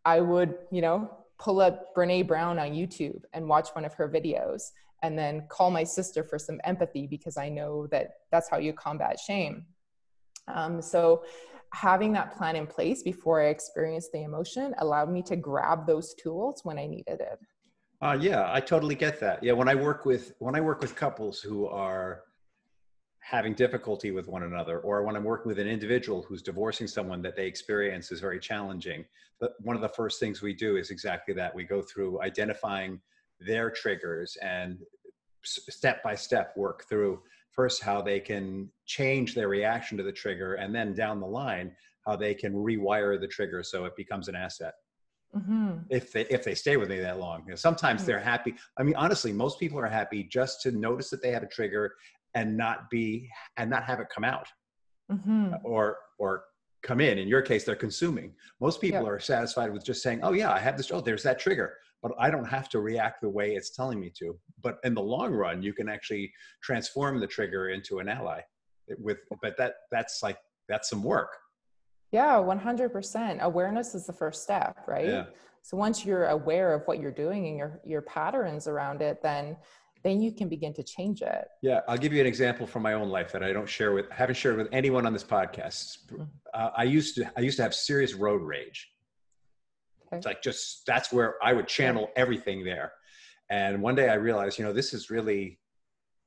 I 0.05 0.21
would, 0.21 0.55
you 0.71 0.83
know, 0.83 1.11
pull 1.39 1.61
up 1.61 1.95
Brene 1.95 2.27
Brown 2.27 2.59
on 2.59 2.71
YouTube 2.71 3.23
and 3.33 3.49
watch 3.49 3.69
one 3.71 3.85
of 3.85 3.95
her 3.95 4.09
videos 4.09 4.71
and 5.03 5.19
then 5.19 5.45
call 5.49 5.71
my 5.71 5.85
sister 5.85 6.25
for 6.25 6.39
some 6.39 6.61
empathy 6.65 7.07
because 7.07 7.37
I 7.37 7.49
know 7.49 7.87
that 7.89 8.15
that's 8.31 8.49
how 8.49 8.59
you 8.59 8.73
combat 8.73 9.19
shame. 9.19 9.65
Um, 10.49 10.81
so 10.81 11.25
having 11.73 12.13
that 12.13 12.37
plan 12.37 12.57
in 12.57 12.67
place 12.67 13.03
before 13.03 13.43
I 13.43 13.47
experienced 13.47 14.13
the 14.13 14.23
emotion 14.23 14.75
allowed 14.79 15.11
me 15.11 15.23
to 15.23 15.37
grab 15.37 15.87
those 15.87 16.15
tools 16.15 16.61
when 16.65 16.79
I 16.79 16.87
needed 16.87 17.21
it. 17.21 17.39
Uh, 18.01 18.17
yeah, 18.21 18.53
I 18.53 18.61
totally 18.61 18.95
get 18.95 19.19
that. 19.21 19.43
Yeah, 19.43 19.53
when 19.53 19.69
I 19.69 19.75
work 19.75 20.05
with 20.05 20.35
when 20.39 20.55
I 20.55 20.61
work 20.61 20.81
with 20.81 20.95
couples 20.95 21.41
who 21.41 21.67
are 21.67 22.23
having 23.29 23.55
difficulty 23.55 24.13
with 24.13 24.29
one 24.29 24.45
another, 24.45 24.79
or 24.79 25.03
when 25.03 25.17
I'm 25.17 25.25
working 25.25 25.49
with 25.49 25.59
an 25.59 25.67
individual 25.67 26.23
who's 26.23 26.43
divorcing 26.43 26.87
someone 26.87 27.23
that 27.23 27.35
they 27.35 27.49
experience 27.49 28.13
is 28.13 28.21
very 28.21 28.39
challenging, 28.39 29.05
but 29.41 29.55
one 29.63 29.75
of 29.75 29.83
the 29.83 29.89
first 29.89 30.21
things 30.21 30.43
we 30.43 30.55
do 30.55 30.77
is 30.77 30.91
exactly 30.91 31.35
that. 31.35 31.53
We 31.53 31.65
go 31.65 31.83
through 31.83 32.23
identifying 32.23 33.01
their 33.41 33.69
triggers 33.69 34.37
and 34.43 34.79
step 35.43 36.05
by 36.05 36.15
step 36.15 36.57
work 36.57 36.85
through 36.89 37.21
first 37.51 37.83
how 37.83 38.01
they 38.01 38.21
can 38.21 38.71
change 38.85 39.35
their 39.35 39.49
reaction 39.49 39.97
to 39.97 40.05
the 40.05 40.13
trigger 40.13 40.55
and 40.55 40.73
then 40.73 40.95
down 40.95 41.21
the 41.21 41.27
line 41.27 41.73
how 42.07 42.15
they 42.15 42.35
can 42.35 42.53
rewire 42.53 43.21
the 43.21 43.27
trigger 43.27 43.63
so 43.63 43.85
it 43.85 43.95
becomes 43.97 44.29
an 44.29 44.35
asset 44.35 44.75
mm-hmm. 45.37 45.79
if 45.91 46.13
they 46.13 46.23
if 46.27 46.43
they 46.43 46.55
stay 46.55 46.77
with 46.77 46.89
me 46.89 46.99
that 46.99 47.21
long 47.21 47.43
you 47.45 47.51
know, 47.51 47.57
sometimes 47.57 48.01
mm-hmm. 48.01 48.11
they're 48.11 48.21
happy 48.21 48.55
i 48.79 48.83
mean 48.83 48.97
honestly 48.97 49.33
most 49.33 49.61
people 49.61 49.79
are 49.79 49.87
happy 49.87 50.25
just 50.25 50.61
to 50.61 50.73
notice 50.73 51.11
that 51.11 51.23
they 51.23 51.31
have 51.31 51.45
a 51.45 51.49
trigger 51.49 51.95
and 52.37 52.57
not 52.57 52.89
be 52.91 53.29
and 53.57 53.69
not 53.69 53.83
have 53.83 53.99
it 53.99 54.07
come 54.15 54.23
out 54.23 54.47
mm-hmm. 55.11 55.55
or 55.65 55.99
or 56.21 56.45
come 56.85 57.01
in 57.01 57.19
in 57.19 57.27
your 57.27 57.43
case 57.43 57.65
they're 57.65 57.75
consuming 57.75 58.33
most 58.61 58.81
people 58.81 59.01
yep. 59.01 59.09
are 59.09 59.19
satisfied 59.19 59.73
with 59.73 59.85
just 59.85 60.03
saying 60.03 60.21
oh 60.23 60.33
yeah 60.33 60.53
i 60.53 60.59
have 60.59 60.77
this 60.77 60.93
oh 60.93 61.01
there's 61.01 61.25
that 61.25 61.39
trigger 61.39 61.75
but 62.03 62.13
I 62.19 62.31
don't 62.31 62.45
have 62.45 62.69
to 62.69 62.81
react 62.81 63.21
the 63.21 63.29
way 63.29 63.57
it's 63.57 63.71
telling 63.71 63.99
me 63.99 64.13
to. 64.19 64.39
But 64.63 64.79
in 64.85 64.95
the 64.95 65.03
long 65.03 65.33
run, 65.33 65.63
you 65.63 65.73
can 65.73 65.89
actually 65.89 66.33
transform 66.63 67.19
the 67.19 67.27
trigger 67.27 67.71
into 67.71 67.99
an 67.99 68.09
ally. 68.09 68.43
With 68.99 69.19
but 69.43 69.57
that 69.57 69.75
that's 69.91 70.23
like 70.23 70.39
that's 70.69 70.89
some 70.89 71.03
work. 71.03 71.31
Yeah, 72.13 72.35
100%. 72.35 73.41
Awareness 73.41 73.97
is 73.97 74.07
the 74.07 74.13
first 74.13 74.45
step, 74.45 74.79
right? 74.87 75.07
Yeah. 75.07 75.25
So 75.63 75.77
once 75.77 76.05
you're 76.05 76.27
aware 76.27 76.73
of 76.73 76.83
what 76.87 77.01
you're 77.01 77.11
doing 77.11 77.49
and 77.49 77.57
your 77.57 77.81
your 77.85 78.03
patterns 78.03 78.69
around 78.69 79.03
it, 79.03 79.21
then 79.23 79.57
then 80.07 80.21
you 80.21 80.33
can 80.33 80.49
begin 80.49 80.73
to 80.75 80.83
change 80.83 81.21
it. 81.21 81.49
Yeah, 81.63 81.81
I'll 81.89 81.99
give 81.99 82.13
you 82.13 82.21
an 82.21 82.27
example 82.27 82.67
from 82.67 82.83
my 82.83 82.93
own 82.93 83.09
life 83.09 83.33
that 83.33 83.43
I 83.43 83.53
don't 83.53 83.69
share 83.69 83.93
with 83.93 84.09
haven't 84.11 84.37
shared 84.37 84.57
with 84.57 84.69
anyone 84.73 85.05
on 85.05 85.13
this 85.13 85.25
podcast. 85.25 85.99
Mm-hmm. 86.13 86.23
Uh, 86.55 86.71
I 86.77 86.85
used 86.85 87.17
to 87.17 87.31
I 87.37 87.41
used 87.41 87.57
to 87.57 87.65
have 87.65 87.75
serious 87.75 88.15
road 88.15 88.43
rage. 88.43 88.89
Okay. 90.07 90.19
It's 90.19 90.27
like 90.27 90.43
just 90.43 90.87
that's 90.87 91.13
where 91.13 91.35
I 91.43 91.53
would 91.53 91.67
channel 91.67 92.11
everything 92.15 92.65
there. 92.65 92.93
And 93.51 93.83
one 93.83 93.95
day 93.95 94.09
I 94.09 94.15
realized, 94.15 94.59
you 94.59 94.65
know, 94.65 94.73
this 94.73 94.95
is 94.95 95.11
really 95.11 95.59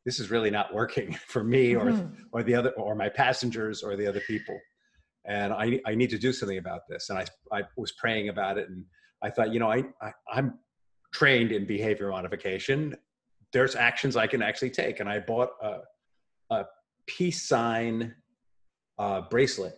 this 0.05 0.19
is 0.19 0.29
really 0.29 0.49
not 0.49 0.73
working 0.73 1.13
for 1.27 1.43
me 1.43 1.75
or 1.75 1.85
mm-hmm. 1.85 2.23
or 2.33 2.43
the 2.43 2.55
other 2.55 2.71
or 2.71 2.95
my 2.95 3.09
passengers 3.09 3.81
or 3.81 3.95
the 3.95 4.07
other 4.07 4.21
people. 4.21 4.59
And 5.25 5.53
I 5.53 5.79
I 5.85 5.95
need 5.95 6.09
to 6.09 6.17
do 6.17 6.33
something 6.33 6.57
about 6.57 6.81
this. 6.89 7.09
And 7.09 7.17
I 7.17 7.25
I 7.51 7.63
was 7.77 7.93
praying 7.93 8.27
about 8.29 8.57
it 8.57 8.67
and 8.69 8.83
I 9.21 9.29
thought, 9.29 9.53
you 9.53 9.59
know, 9.59 9.71
I, 9.71 9.83
I 10.01 10.11
I'm 10.31 10.59
trained 11.13 11.51
in 11.51 11.65
behavior 11.65 12.09
modification. 12.09 12.95
There's 13.53 13.75
actions 13.75 14.15
I 14.15 14.27
can 14.27 14.41
actually 14.41 14.71
take. 14.71 14.99
And 14.99 15.09
I 15.09 15.19
bought 15.19 15.51
a 15.61 15.79
a 16.51 16.65
peace 17.07 17.47
sign 17.47 18.15
uh, 18.97 19.21
bracelet. 19.29 19.75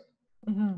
Mm-hmm 0.48 0.78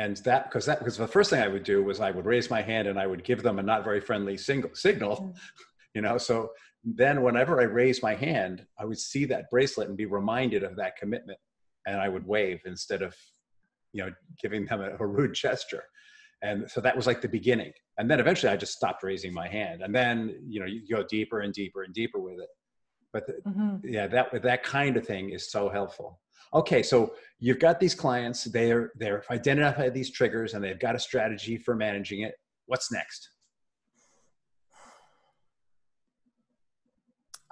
and 0.00 0.16
that 0.18 0.44
because 0.44 0.64
that 0.64 0.78
because 0.78 0.96
the 0.96 1.06
first 1.06 1.28
thing 1.28 1.42
I 1.42 1.48
would 1.48 1.62
do 1.62 1.82
was 1.84 2.00
I 2.00 2.10
would 2.10 2.24
raise 2.24 2.48
my 2.48 2.62
hand 2.62 2.88
and 2.88 2.98
I 2.98 3.06
would 3.06 3.22
give 3.22 3.42
them 3.42 3.58
a 3.58 3.62
not 3.62 3.84
very 3.84 4.00
friendly 4.00 4.36
single, 4.38 4.70
signal, 4.72 5.16
mm. 5.16 5.36
you 5.94 6.00
know. 6.00 6.16
So 6.16 6.52
then 6.82 7.22
whenever 7.22 7.60
I 7.60 7.64
raised 7.64 8.02
my 8.02 8.14
hand, 8.14 8.64
I 8.78 8.86
would 8.86 8.98
see 8.98 9.26
that 9.26 9.50
bracelet 9.50 9.88
and 9.88 9.98
be 9.98 10.06
reminded 10.06 10.62
of 10.62 10.74
that 10.76 10.96
commitment, 10.96 11.38
and 11.86 12.00
I 12.00 12.08
would 12.08 12.26
wave 12.26 12.60
instead 12.64 13.02
of, 13.02 13.14
you 13.92 14.02
know, 14.02 14.10
giving 14.40 14.64
them 14.64 14.80
a, 14.80 14.96
a 14.98 15.06
rude 15.06 15.34
gesture. 15.34 15.84
And 16.42 16.70
so 16.70 16.80
that 16.80 16.96
was 16.96 17.06
like 17.06 17.20
the 17.20 17.28
beginning. 17.28 17.72
And 17.98 18.10
then 18.10 18.18
eventually 18.20 18.50
I 18.52 18.56
just 18.56 18.72
stopped 18.72 19.02
raising 19.02 19.32
my 19.32 19.46
hand. 19.46 19.82
And 19.82 19.94
then, 19.94 20.40
you 20.46 20.60
know, 20.60 20.66
you 20.66 20.82
go 20.88 21.02
deeper 21.02 21.40
and 21.40 21.52
deeper 21.52 21.82
and 21.82 21.92
deeper 21.92 22.18
with 22.18 22.40
it. 22.40 22.48
But 23.12 23.26
the, 23.26 23.32
mm-hmm. 23.46 23.76
yeah, 23.86 24.06
that 24.06 24.42
that 24.42 24.62
kind 24.62 24.96
of 24.96 25.06
thing 25.06 25.30
is 25.30 25.50
so 25.50 25.68
helpful 25.68 26.20
okay 26.52 26.82
so 26.82 27.14
you've 27.38 27.58
got 27.58 27.78
these 27.78 27.94
clients 27.94 28.44
they're 28.44 28.92
they're 28.96 29.22
identified 29.30 29.94
these 29.94 30.10
triggers 30.10 30.54
and 30.54 30.64
they've 30.64 30.80
got 30.80 30.94
a 30.94 30.98
strategy 30.98 31.56
for 31.56 31.74
managing 31.74 32.22
it 32.22 32.34
what's 32.66 32.90
next 32.92 33.30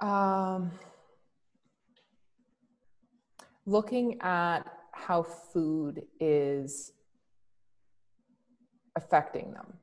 um, 0.01 0.71
looking 3.65 4.19
at 4.21 4.61
how 4.93 5.21
food 5.21 6.03
is 6.19 6.93
affecting 8.99 9.47
them 9.53 9.73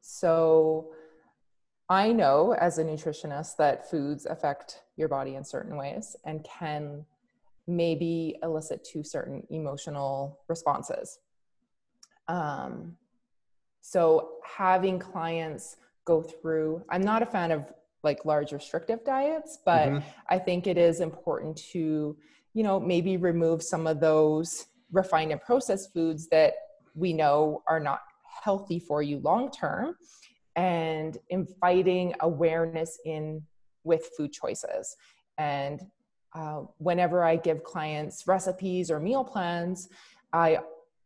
so 0.00 0.88
i 1.88 2.12
know 2.20 2.54
as 2.66 2.78
a 2.78 2.84
nutritionist 2.84 3.56
that 3.56 3.88
foods 3.90 4.26
affect 4.26 4.82
your 4.96 5.08
body 5.08 5.34
in 5.34 5.44
certain 5.44 5.76
ways 5.76 6.16
and 6.24 6.46
can 6.58 7.04
maybe 7.66 8.36
elicit 8.42 8.84
to 8.84 9.02
certain 9.02 9.46
emotional 9.50 10.40
responses. 10.48 11.18
Um, 12.28 12.96
so 13.80 14.32
having 14.44 14.98
clients 14.98 15.76
go 16.04 16.22
through, 16.22 16.82
I'm 16.90 17.02
not 17.02 17.22
a 17.22 17.26
fan 17.26 17.50
of 17.50 17.64
like 18.02 18.24
large 18.24 18.52
restrictive 18.52 19.04
diets, 19.04 19.58
but 19.64 19.88
mm-hmm. 19.88 20.08
I 20.28 20.38
think 20.38 20.66
it 20.66 20.76
is 20.76 21.00
important 21.00 21.56
to, 21.72 22.16
you 22.52 22.62
know, 22.62 22.78
maybe 22.78 23.16
remove 23.16 23.62
some 23.62 23.86
of 23.86 24.00
those 24.00 24.66
refined 24.92 25.32
and 25.32 25.40
processed 25.40 25.92
foods 25.92 26.28
that 26.28 26.54
we 26.94 27.12
know 27.12 27.62
are 27.66 27.80
not 27.80 28.00
healthy 28.42 28.78
for 28.78 29.02
you 29.02 29.18
long 29.20 29.50
term 29.50 29.96
and 30.56 31.18
inviting 31.30 32.14
awareness 32.20 32.98
in 33.04 33.42
with 33.84 34.10
food 34.16 34.32
choices 34.32 34.96
and 35.38 35.82
uh, 36.34 36.62
whenever 36.78 37.24
I 37.24 37.36
give 37.36 37.62
clients 37.62 38.26
recipes 38.26 38.90
or 38.90 38.98
meal 38.98 39.24
plans, 39.24 39.88
I 40.32 40.58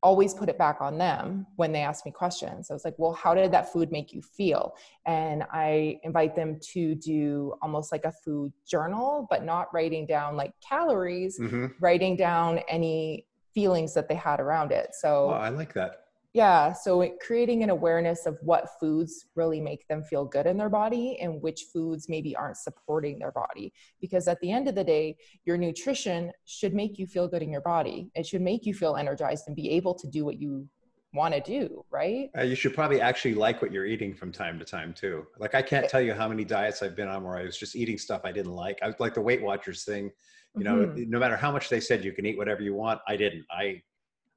always 0.02 0.32
put 0.32 0.48
it 0.48 0.56
back 0.56 0.80
on 0.80 0.96
them 0.96 1.46
when 1.56 1.72
they 1.72 1.80
ask 1.80 2.06
me 2.06 2.12
questions. 2.12 2.70
I 2.70 2.74
was 2.74 2.84
like, 2.84 2.94
well, 2.98 3.12
how 3.12 3.34
did 3.34 3.52
that 3.52 3.72
food 3.72 3.90
make 3.90 4.12
you 4.12 4.22
feel? 4.22 4.74
And 5.06 5.42
I 5.52 5.98
invite 6.04 6.36
them 6.36 6.58
to 6.72 6.94
do 6.94 7.54
almost 7.60 7.90
like 7.90 8.04
a 8.04 8.12
food 8.12 8.52
journal, 8.66 9.26
but 9.28 9.44
not 9.44 9.66
writing 9.74 10.06
down 10.06 10.36
like 10.36 10.52
calories, 10.66 11.38
mm-hmm. 11.38 11.66
writing 11.80 12.16
down 12.16 12.60
any 12.68 13.26
feelings 13.54 13.92
that 13.94 14.08
they 14.08 14.14
had 14.14 14.40
around 14.40 14.70
it. 14.70 14.90
So 14.92 15.30
oh, 15.30 15.34
I 15.34 15.48
like 15.48 15.74
that 15.74 16.04
yeah 16.34 16.72
so 16.72 17.00
it, 17.00 17.12
creating 17.20 17.62
an 17.62 17.70
awareness 17.70 18.26
of 18.26 18.38
what 18.42 18.68
foods 18.78 19.26
really 19.34 19.60
make 19.60 19.86
them 19.88 20.02
feel 20.02 20.24
good 20.24 20.46
in 20.46 20.56
their 20.56 20.68
body 20.68 21.18
and 21.20 21.40
which 21.40 21.64
foods 21.72 22.08
maybe 22.08 22.36
aren't 22.36 22.56
supporting 22.56 23.18
their 23.18 23.32
body. 23.32 23.72
Because 24.00 24.28
at 24.28 24.38
the 24.40 24.50
end 24.50 24.68
of 24.68 24.74
the 24.74 24.84
day 24.84 25.16
your 25.44 25.56
nutrition 25.56 26.30
should 26.44 26.74
make 26.74 26.98
you 26.98 27.06
feel 27.06 27.28
good 27.28 27.42
in 27.42 27.50
your 27.50 27.62
body. 27.62 28.10
It 28.14 28.26
should 28.26 28.42
make 28.42 28.66
you 28.66 28.74
feel 28.74 28.96
energized 28.96 29.44
and 29.46 29.56
be 29.56 29.70
able 29.70 29.94
to 29.94 30.06
do 30.06 30.24
what 30.24 30.40
you 30.40 30.68
want 31.14 31.32
to 31.32 31.40
do 31.40 31.84
right? 31.90 32.28
Uh, 32.36 32.42
you 32.42 32.54
should 32.54 32.74
probably 32.74 33.00
actually 33.00 33.34
like 33.34 33.62
what 33.62 33.72
you're 33.72 33.86
eating 33.86 34.14
from 34.14 34.30
time 34.30 34.58
to 34.58 34.64
time 34.64 34.92
too. 34.92 35.26
Like 35.38 35.54
i 35.54 35.62
can't 35.62 35.88
tell 35.88 36.02
you 36.02 36.12
how 36.12 36.28
many 36.28 36.44
diets 36.44 36.82
i've 36.82 36.94
been 36.96 37.08
on 37.08 37.24
where 37.24 37.38
i 37.38 37.42
was 37.42 37.56
just 37.56 37.74
eating 37.74 37.96
stuff 37.96 38.20
i 38.24 38.32
didn't 38.32 38.52
like. 38.52 38.78
I 38.82 38.86
was 38.86 38.96
like 39.00 39.14
the 39.14 39.22
weight 39.22 39.42
watchers 39.42 39.84
thing 39.84 40.10
you 40.56 40.64
know 40.64 40.76
mm-hmm. 40.76 41.10
no 41.10 41.18
matter 41.18 41.36
how 41.36 41.52
much 41.52 41.68
they 41.68 41.78
said 41.78 42.02
you 42.02 42.10
can 42.10 42.24
eat 42.24 42.38
whatever 42.38 42.62
you 42.62 42.74
want 42.74 43.00
i 43.06 43.16
didn't. 43.16 43.44
I 43.50 43.82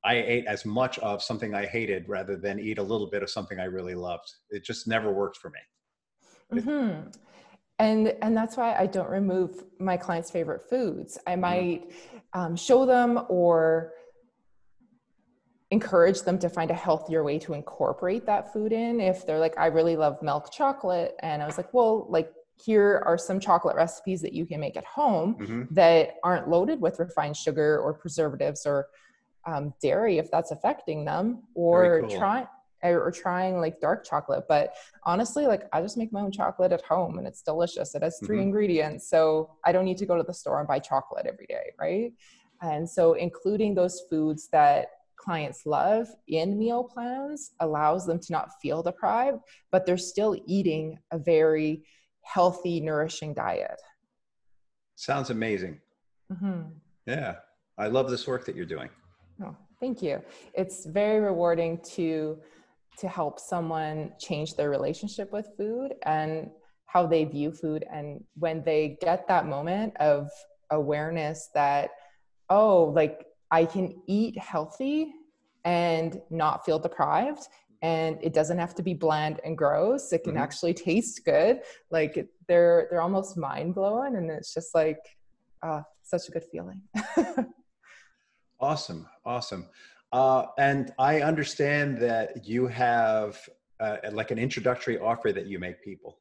I 0.04 0.16
ate 0.16 0.46
as 0.48 0.66
much 0.66 0.98
of 1.00 1.22
something 1.22 1.54
I 1.54 1.66
hated 1.66 2.10
rather 2.10 2.36
than 2.36 2.60
eat 2.60 2.80
a 2.80 2.84
little 2.84 3.10
bit 3.10 3.22
of 3.22 3.30
something 3.30 3.60
I 3.60 3.66
really 3.66 3.96
loved. 3.96 4.34
It 4.50 4.64
just 4.64 4.88
never 4.88 5.12
worked 5.12 5.38
for 5.38 5.52
me. 5.52 6.60
Mm-hmm. 6.60 7.10
And 7.80 8.14
and 8.22 8.36
that's 8.36 8.58
why 8.58 8.76
I 8.76 8.86
don't 8.88 9.10
remove 9.10 9.64
my 9.80 9.98
clients' 9.98 10.32
favorite 10.32 10.62
foods. 10.70 11.18
I 11.26 11.32
mm-hmm. 11.32 11.42
might 11.42 11.90
mm-hmm. 11.90 12.40
um, 12.40 12.56
show 12.56 12.86
them 12.86 13.26
or 13.30 13.94
encourage 15.72 16.22
them 16.24 16.38
to 16.38 16.50
find 16.50 16.70
a 16.70 16.76
healthier 16.76 17.24
way 17.24 17.40
to 17.40 17.54
incorporate 17.54 18.26
that 18.26 18.52
food 18.52 18.74
in. 18.74 19.00
If 19.00 19.26
they're 19.26 19.40
like, 19.40 19.58
I 19.58 19.68
really 19.68 19.96
love 19.96 20.22
milk 20.22 20.52
chocolate, 20.52 21.16
and 21.22 21.42
I 21.42 21.46
was 21.46 21.58
like, 21.58 21.74
well, 21.74 22.08
like 22.10 22.32
here 22.64 23.04
are 23.06 23.18
some 23.18 23.40
chocolate 23.40 23.76
recipes 23.76 24.22
that 24.22 24.34
you 24.34 24.46
can 24.46 24.60
make 24.60 24.78
at 24.78 24.86
home 24.86 25.36
Mhm. 25.40 25.68
that 25.72 26.16
aren't 26.24 26.48
loaded 26.50 26.80
with 26.82 27.00
refined 27.00 27.36
sugar 27.36 27.80
or 27.80 27.94
preservatives 27.94 28.66
or 28.66 28.88
um, 29.46 29.74
dairy 29.82 30.18
if 30.18 30.30
that's 30.32 30.52
affecting 30.52 31.06
them 31.06 31.44
or 31.56 32.02
cool. 32.02 32.10
try 32.18 32.48
or 32.84 33.12
trying 33.12 33.60
like 33.60 33.80
dark 33.80 34.04
chocolate 34.04 34.44
but 34.50 34.74
honestly 35.04 35.46
like 35.46 35.64
i 35.72 35.80
just 35.82 35.98
make 35.98 36.12
my 36.12 36.22
own 36.22 36.32
chocolate 36.32 36.72
at 36.72 36.82
home 36.82 37.20
and 37.20 37.28
it's 37.28 37.44
delicious 37.44 37.94
it 37.94 38.02
has 38.02 38.20
3 38.26 38.38
Mhm. 38.40 38.42
ingredients 38.44 39.08
so 39.08 39.56
i 39.66 39.72
don't 39.72 39.86
need 39.86 39.98
to 40.00 40.06
go 40.08 40.18
to 40.18 40.24
the 40.24 40.34
store 40.34 40.60
and 40.60 40.68
buy 40.68 40.80
chocolate 40.80 41.28
every 41.28 41.46
day 41.46 41.72
right 41.80 42.12
and 42.62 42.90
so 42.90 43.14
including 43.14 43.76
those 43.76 44.02
foods 44.10 44.48
that 44.52 44.88
clients 45.16 45.68
love 45.68 46.08
in 46.28 46.58
meal 46.58 46.84
plans 46.84 47.52
allows 47.60 48.08
them 48.08 48.20
to 48.20 48.32
not 48.32 48.50
feel 48.62 48.82
deprived 48.82 49.38
but 49.72 49.86
they're 49.86 49.98
still 49.98 50.36
eating 50.48 50.98
a 51.12 51.20
very 51.20 51.84
healthy 52.24 52.80
nourishing 52.82 53.34
diet 53.34 53.80
Sounds 54.96 55.30
amazing. 55.32 55.80
hmm 56.32 56.62
Yeah. 57.08 57.36
I 57.78 57.88
love 57.88 58.10
this 58.12 58.28
work 58.28 58.46
that 58.46 58.56
you're 58.56 58.68
doing. 58.68 58.90
Oh, 59.44 59.56
thank 59.80 60.02
you. 60.02 60.22
It's 60.54 60.86
very 60.86 61.20
rewarding 61.20 61.80
to 61.96 62.40
to 63.00 63.08
help 63.08 63.40
someone 63.40 64.12
change 64.20 64.56
their 64.56 64.70
relationship 64.70 65.32
with 65.32 65.48
food 65.58 65.94
and 66.04 66.50
how 66.88 67.08
they 67.08 67.24
view 67.24 67.52
food 67.52 67.86
and 67.92 68.22
when 68.38 68.62
they 68.64 68.98
get 69.02 69.26
that 69.30 69.48
moment 69.48 69.96
of 69.98 70.30
awareness 70.72 71.50
that 71.54 71.92
oh, 72.50 72.92
like 72.94 73.26
I 73.50 73.64
can 73.66 74.02
eat 74.08 74.38
healthy 74.38 75.14
and 75.64 76.20
not 76.30 76.66
feel 76.66 76.80
deprived 76.80 77.48
and 77.82 78.18
it 78.22 78.34
doesn't 78.34 78.58
have 78.60 78.76
to 78.76 78.84
be 78.84 78.94
bland 78.94 79.40
and 79.46 79.58
gross. 79.58 80.12
It 80.12 80.24
can 80.24 80.36
Mhm. 80.36 80.42
actually 80.42 80.74
taste 80.74 81.24
good. 81.26 81.62
Like 81.90 82.28
they're 82.48 82.88
they're 82.90 83.02
almost 83.02 83.38
mind 83.38 83.74
blowing 83.74 84.16
and 84.18 84.30
it's 84.30 84.54
just 84.54 84.76
like 84.76 85.00
uh, 85.64 85.82
such 86.04 86.28
a 86.28 86.32
good 86.32 86.44
feeling. 86.52 86.82
Awesome. 88.62 89.08
Awesome. 89.26 89.68
Uh, 90.14 90.46
and 90.58 90.94
I 91.00 91.22
understand 91.22 91.98
that 92.00 92.46
you 92.46 92.68
have 92.68 93.38
uh, 93.80 93.98
like 94.12 94.32
an 94.32 94.38
introductory 94.38 95.00
offer 95.00 95.32
that 95.32 95.48
you 95.48 95.58
make 95.58 95.84
people. 95.84 96.20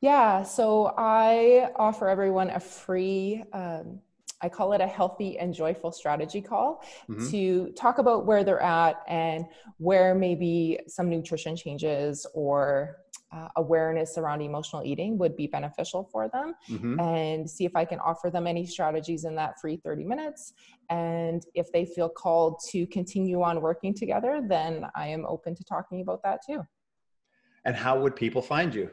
Yeah, 0.00 0.42
so 0.42 0.94
I 0.98 1.70
offer 1.76 2.08
everyone 2.08 2.50
a 2.50 2.60
free, 2.60 3.42
um, 3.52 4.00
I 4.40 4.48
call 4.48 4.72
it 4.72 4.80
a 4.80 4.86
healthy 4.86 5.38
and 5.38 5.54
joyful 5.54 5.92
strategy 5.92 6.40
call 6.40 6.82
Mhm. 7.08 7.30
to 7.30 7.72
talk 7.72 7.98
about 7.98 8.26
where 8.26 8.42
they're 8.42 8.62
at 8.62 9.02
and 9.06 9.46
where 9.78 10.14
maybe 10.14 10.80
some 10.88 11.08
nutrition 11.08 11.56
changes 11.56 12.26
or 12.34 13.01
uh, 13.32 13.48
awareness 13.56 14.18
around 14.18 14.42
emotional 14.42 14.82
eating 14.84 15.16
would 15.18 15.36
be 15.36 15.46
beneficial 15.46 16.04
for 16.12 16.28
them 16.28 16.54
Mhm. 16.68 17.00
and 17.00 17.48
see 17.48 17.64
if 17.64 17.74
I 17.74 17.84
can 17.84 17.98
offer 18.00 18.30
them 18.30 18.46
any 18.46 18.66
strategies 18.66 19.24
in 19.24 19.34
that 19.36 19.58
free 19.60 19.76
30 19.76 20.04
minutes. 20.04 20.52
And 20.90 21.44
if 21.54 21.70
they 21.72 21.84
feel 21.84 22.08
called 22.08 22.60
to 22.70 22.86
continue 22.88 23.42
on 23.42 23.60
working 23.60 23.94
together, 23.94 24.42
then 24.46 24.86
I 24.94 25.08
am 25.08 25.24
open 25.26 25.54
to 25.54 25.64
talking 25.64 26.02
about 26.02 26.22
that 26.24 26.40
too. 26.46 26.62
And 27.64 27.76
how 27.76 28.00
would 28.00 28.16
people 28.16 28.42
find 28.42 28.74
you? 28.74 28.90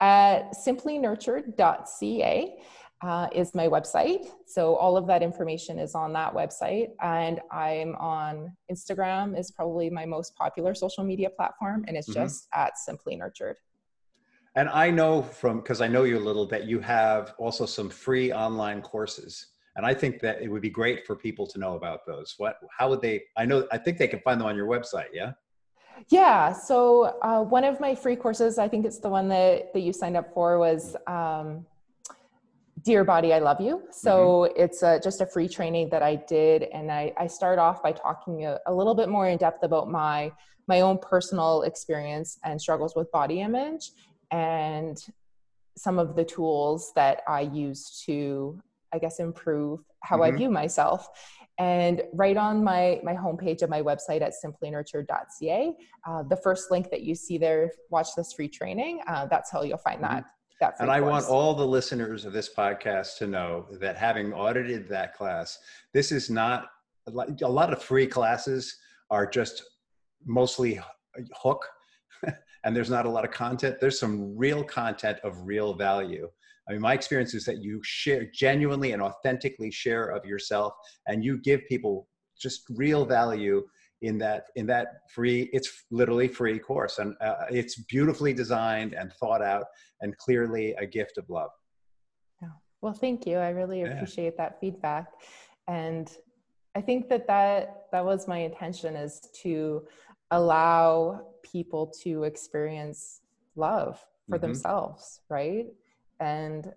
at 0.00 0.54
simplynurtured.ca 0.54 2.58
uh, 3.00 3.28
is 3.32 3.54
my 3.54 3.68
website. 3.68 4.26
So 4.46 4.74
all 4.76 4.96
of 4.96 5.06
that 5.06 5.22
information 5.22 5.78
is 5.78 5.94
on 5.94 6.12
that 6.14 6.34
website. 6.34 6.88
And 7.00 7.40
I'm 7.50 7.94
on 7.96 8.56
Instagram 8.70 9.38
is 9.38 9.50
probably 9.50 9.88
my 9.90 10.04
most 10.04 10.34
popular 10.36 10.74
social 10.74 11.04
media 11.04 11.30
platform. 11.30 11.84
And 11.86 11.96
it's 11.96 12.08
Mhm. 12.08 12.14
just 12.14 12.48
at 12.52 12.76
Simply 12.78 13.16
Nurtured. 13.16 13.56
And 14.56 14.68
I 14.68 14.90
know 14.90 15.22
from, 15.22 15.58
because 15.58 15.80
I 15.80 15.86
know 15.86 16.02
you 16.02 16.18
a 16.18 16.20
little, 16.20 16.46
that 16.46 16.64
you 16.64 16.80
have 16.80 17.34
also 17.38 17.66
some 17.66 17.88
free 17.88 18.32
online 18.32 18.82
courses. 18.82 19.46
And 19.76 19.86
I 19.86 19.94
think 19.94 20.18
that 20.20 20.42
it 20.42 20.48
would 20.48 20.62
be 20.62 20.70
great 20.70 21.06
for 21.06 21.14
people 21.14 21.46
to 21.46 21.58
know 21.60 21.76
about 21.76 22.04
those. 22.04 22.34
What, 22.38 22.58
how 22.76 22.88
would 22.88 23.00
they, 23.00 23.22
I 23.36 23.44
know, 23.44 23.68
I 23.70 23.78
think 23.78 23.98
they 23.98 24.08
can 24.08 24.18
find 24.20 24.40
them 24.40 24.48
on 24.48 24.56
your 24.56 24.66
website, 24.66 25.10
yeah? 25.12 25.32
Yeah. 26.08 26.52
So 26.52 27.18
uh, 27.22 27.42
one 27.42 27.62
of 27.62 27.78
my 27.78 27.94
free 27.94 28.16
courses, 28.16 28.58
I 28.58 28.66
think 28.66 28.84
it's 28.84 28.98
the 28.98 29.08
one 29.08 29.28
that, 29.28 29.72
that 29.72 29.80
you 29.80 29.92
signed 29.92 30.16
up 30.16 30.32
for, 30.34 30.58
was 30.58 30.96
um, 31.06 31.64
Dear 32.82 33.02
Body, 33.04 33.32
I 33.32 33.38
Love 33.38 33.60
You. 33.60 33.82
So 33.90 34.44
it's 34.44 34.82
uh 34.82 34.98
just 35.02 35.20
a 35.20 35.26
free 35.26 35.48
training 35.48 35.88
that 35.90 36.02
I 36.02 36.16
did, 36.16 36.64
and 36.64 36.92
I, 36.92 37.12
I 37.18 37.26
start 37.26 37.58
off 37.58 37.82
by 37.82 37.92
talking 37.92 38.44
a, 38.44 38.58
a 38.66 38.74
little 38.74 38.94
bit 38.94 39.08
more 39.08 39.26
in 39.26 39.38
depth 39.38 39.62
about 39.64 39.90
my 39.90 40.32
my 40.66 40.82
own 40.82 40.98
personal 40.98 41.62
experience 41.62 42.38
and 42.44 42.60
struggles 42.60 42.94
with 42.94 43.10
body 43.10 43.40
image, 43.40 43.90
and 44.30 44.98
some 45.78 45.98
of 45.98 46.14
the 46.14 46.24
tools 46.24 46.92
that 46.94 47.22
I 47.26 47.42
use 47.42 48.02
to, 48.06 48.58
I 48.92 48.98
guess, 48.98 49.18
improve 49.18 49.80
how 50.02 50.22
I 50.22 50.30
Mhm. 50.30 50.36
view 50.36 50.50
myself. 50.50 51.08
And 51.56 52.02
right 52.12 52.36
on 52.36 52.62
my 52.62 53.00
my 53.02 53.14
homepage 53.14 53.62
of 53.62 53.70
my 53.70 53.82
website 53.82 54.20
at 54.20 54.34
simplynurtured.ca, 54.44 55.74
uh, 56.06 56.22
the 56.24 56.36
first 56.36 56.70
link 56.70 56.90
that 56.90 57.00
you 57.02 57.14
see 57.14 57.38
there, 57.38 57.72
watch 57.90 58.08
this 58.14 58.32
free 58.34 58.48
training. 58.48 59.00
Uh, 59.08 59.26
that's 59.26 59.50
how 59.50 59.62
you'll 59.62 59.78
find 59.78 60.02
that. 60.04 60.24
That 60.60 60.74
And 60.80 60.90
I 60.90 61.00
want 61.00 61.26
all 61.26 61.54
the 61.54 61.66
listeners 61.66 62.24
of 62.24 62.32
this 62.32 62.52
podcast 62.52 63.18
to 63.18 63.26
know 63.26 63.66
that 63.80 63.96
having 63.96 64.32
audited 64.32 64.88
that 64.88 65.14
class, 65.14 65.58
this 65.94 66.10
is 66.10 66.28
not 66.30 66.66
a 67.06 67.10
lot- 67.10 67.42
a 67.42 67.48
lot 67.48 67.72
of 67.72 67.82
free 67.82 68.06
classes 68.06 68.76
are 69.10 69.26
just 69.26 69.62
mostly 70.24 70.80
hook 71.32 71.64
and 72.64 72.74
there's 72.76 72.90
not 72.90 73.06
a 73.06 73.10
lot 73.10 73.24
of 73.24 73.30
content. 73.30 73.76
There's 73.80 73.98
some 73.98 74.36
real 74.36 74.64
content 74.64 75.18
of 75.22 75.46
real 75.46 75.74
value. 75.74 76.28
I 76.68 76.72
mean, 76.72 76.82
my 76.82 76.92
experience 76.92 77.34
is 77.34 77.44
that 77.44 77.62
you 77.62 77.80
share 77.82 78.28
genuinely 78.34 78.92
and 78.92 79.00
authentically 79.00 79.70
share 79.70 80.08
of 80.08 80.24
yourself 80.26 80.74
and 81.06 81.24
you 81.24 81.38
give 81.38 81.62
people 81.68 82.08
just 82.38 82.62
real 82.70 83.04
value 83.06 83.66
in 84.02 84.18
that 84.18 84.44
in 84.54 84.66
that 84.66 85.00
free 85.14 85.50
it's 85.52 85.84
literally 85.90 86.28
free 86.28 86.58
course 86.58 86.98
and 86.98 87.14
uh, 87.20 87.46
it's 87.50 87.82
beautifully 87.84 88.32
designed 88.32 88.92
and 88.94 89.12
thought 89.14 89.42
out 89.42 89.64
and 90.00 90.16
clearly 90.18 90.72
a 90.74 90.86
gift 90.86 91.18
of 91.18 91.28
love 91.28 91.50
yeah 92.42 92.48
Well, 92.80 92.92
thank 92.92 93.26
you. 93.26 93.38
I 93.38 93.50
really 93.50 93.82
Yeah. 93.82 93.92
appreciate 93.92 94.36
that 94.36 94.60
feedback. 94.60 95.06
And 95.66 96.08
I 96.76 96.80
think 96.80 97.08
that 97.08 97.26
that, 97.26 97.86
that 97.92 98.04
was 98.04 98.28
my 98.28 98.38
intention 98.38 98.94
is 98.94 99.20
to 99.42 99.86
allow 100.30 101.26
people 101.42 101.92
to 102.02 102.24
experience 102.24 103.22
love 103.56 104.04
for 104.28 104.38
Mhm. 104.38 104.42
themselves, 104.42 105.22
right? 105.28 105.66
And 106.20 106.72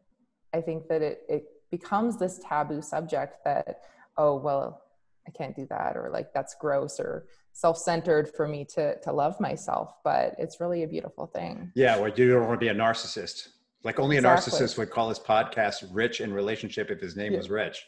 I 0.54 0.62
think 0.62 0.88
that 0.88 1.02
it, 1.02 1.22
it 1.30 1.44
becomes 1.70 2.18
this 2.18 2.40
taboo 2.48 2.82
subject 2.82 3.44
that, 3.46 3.82
oh, 4.18 4.38
well, 4.38 4.82
I 5.28 5.32
can't 5.32 5.56
do 5.56 5.66
that, 5.70 5.96
or 5.98 6.10
like 6.12 6.34
that's 6.34 6.56
gross 6.60 7.00
or 7.00 7.26
self-centered 7.54 8.30
for 8.36 8.48
me 8.48 8.66
to 8.76 9.00
to 9.02 9.12
love 9.12 9.40
myself. 9.40 9.94
But 10.04 10.36
it's 10.40 10.60
really 10.60 10.84
a 10.84 10.88
beautiful 10.88 11.28
thing. 11.28 11.72
yeah 11.76 11.98
well 12.00 12.10
you 12.10 12.32
don't 12.32 12.48
want 12.48 12.60
to 12.60 12.64
be 12.66 12.70
a 12.70 12.76
narcissist 12.76 13.50
like 13.84 14.00
only 14.00 14.18
a 14.18 14.22
narcissist 14.22 14.78
would 14.78 14.90
call 14.92 15.10
his 15.10 15.20
podcast 15.20 15.84
rich 15.92 16.22
in 16.22 16.32
relationship 16.34 16.92
if 16.92 17.00
his 17.00 17.16
name 17.16 17.32
Yeah. 17.34 17.38
was 17.40 17.50
rich 17.50 17.84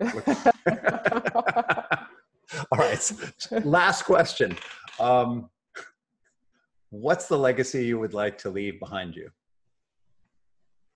all 2.72 2.78
right 2.78 3.12
last 3.64 4.02
question 4.04 4.56
um, 5.00 5.50
what's 6.90 7.26
the 7.26 7.36
legacy 7.36 7.84
you 7.84 7.98
would 7.98 8.14
like 8.14 8.38
to 8.38 8.48
leave 8.50 8.78
behind 8.80 9.14
you 9.16 9.30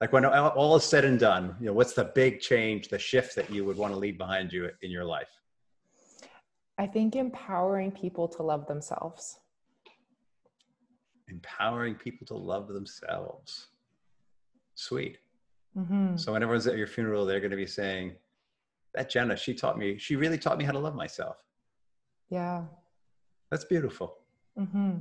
like 0.00 0.12
when 0.12 0.24
all 0.24 0.76
is 0.76 0.84
said 0.84 1.04
and 1.04 1.18
done 1.18 1.54
you 1.60 1.66
know 1.66 1.72
what's 1.72 1.92
the 1.94 2.04
big 2.04 2.40
change 2.40 2.88
the 2.88 2.98
shift 2.98 3.34
that 3.36 3.50
you 3.50 3.64
would 3.64 3.76
want 3.76 3.92
to 3.92 3.98
leave 3.98 4.16
behind 4.18 4.52
you 4.52 4.70
in 4.82 4.90
your 4.90 5.04
life 5.04 5.30
I 6.78 6.86
think 6.86 7.16
empowering 7.16 7.90
people 7.90 8.28
to 8.28 8.42
love 8.42 8.66
themselves. 8.66 9.38
empowering 11.28 11.94
people 11.94 12.26
to 12.26 12.34
love 12.34 12.68
themselves 12.68 13.68
sweet 14.74 15.18
Mm-hmm. 15.76 16.16
so 16.16 16.32
when 16.32 16.42
everyone's 16.42 16.66
at 16.66 16.78
your 16.78 16.86
funeral 16.86 17.24
they're 17.26 17.38
going 17.40 17.50
to 17.50 17.56
be 17.56 17.66
saying 17.66 18.14
that 18.94 19.10
jenna 19.10 19.36
she 19.36 19.52
taught 19.54 19.76
me 19.78 19.98
she 19.98 20.16
really 20.16 20.38
taught 20.38 20.56
me 20.58 20.64
how 20.64 20.72
to 20.72 20.78
love 20.78 20.94
myself 20.94 21.36
Yeah. 22.30 22.62
that's 23.50 23.64
beautiful 23.64 24.08
Mm-hmm. 24.58 24.92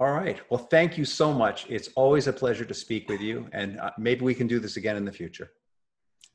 all 0.00 0.12
right 0.20 0.38
well 0.50 0.64
thank 0.76 0.98
you 0.98 1.04
so 1.04 1.32
much 1.32 1.66
it's 1.70 1.88
always 1.94 2.26
a 2.26 2.32
pleasure 2.32 2.64
to 2.64 2.74
speak 2.74 3.08
with 3.08 3.20
you 3.20 3.46
and 3.52 3.78
uh, 3.78 3.92
maybe 3.96 4.22
we 4.24 4.34
can 4.34 4.48
do 4.48 4.58
this 4.58 4.76
again 4.76 4.96
in 4.96 5.04
the 5.04 5.12
future 5.22 5.48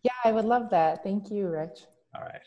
Yeah, 0.03 0.17
I 0.23 0.31
would 0.31 0.45
love 0.45 0.69
that. 0.71 1.03
Thank 1.03 1.29
you, 1.29 1.43
Rich. 1.49 1.79
all 2.15 2.21
right 2.21 2.45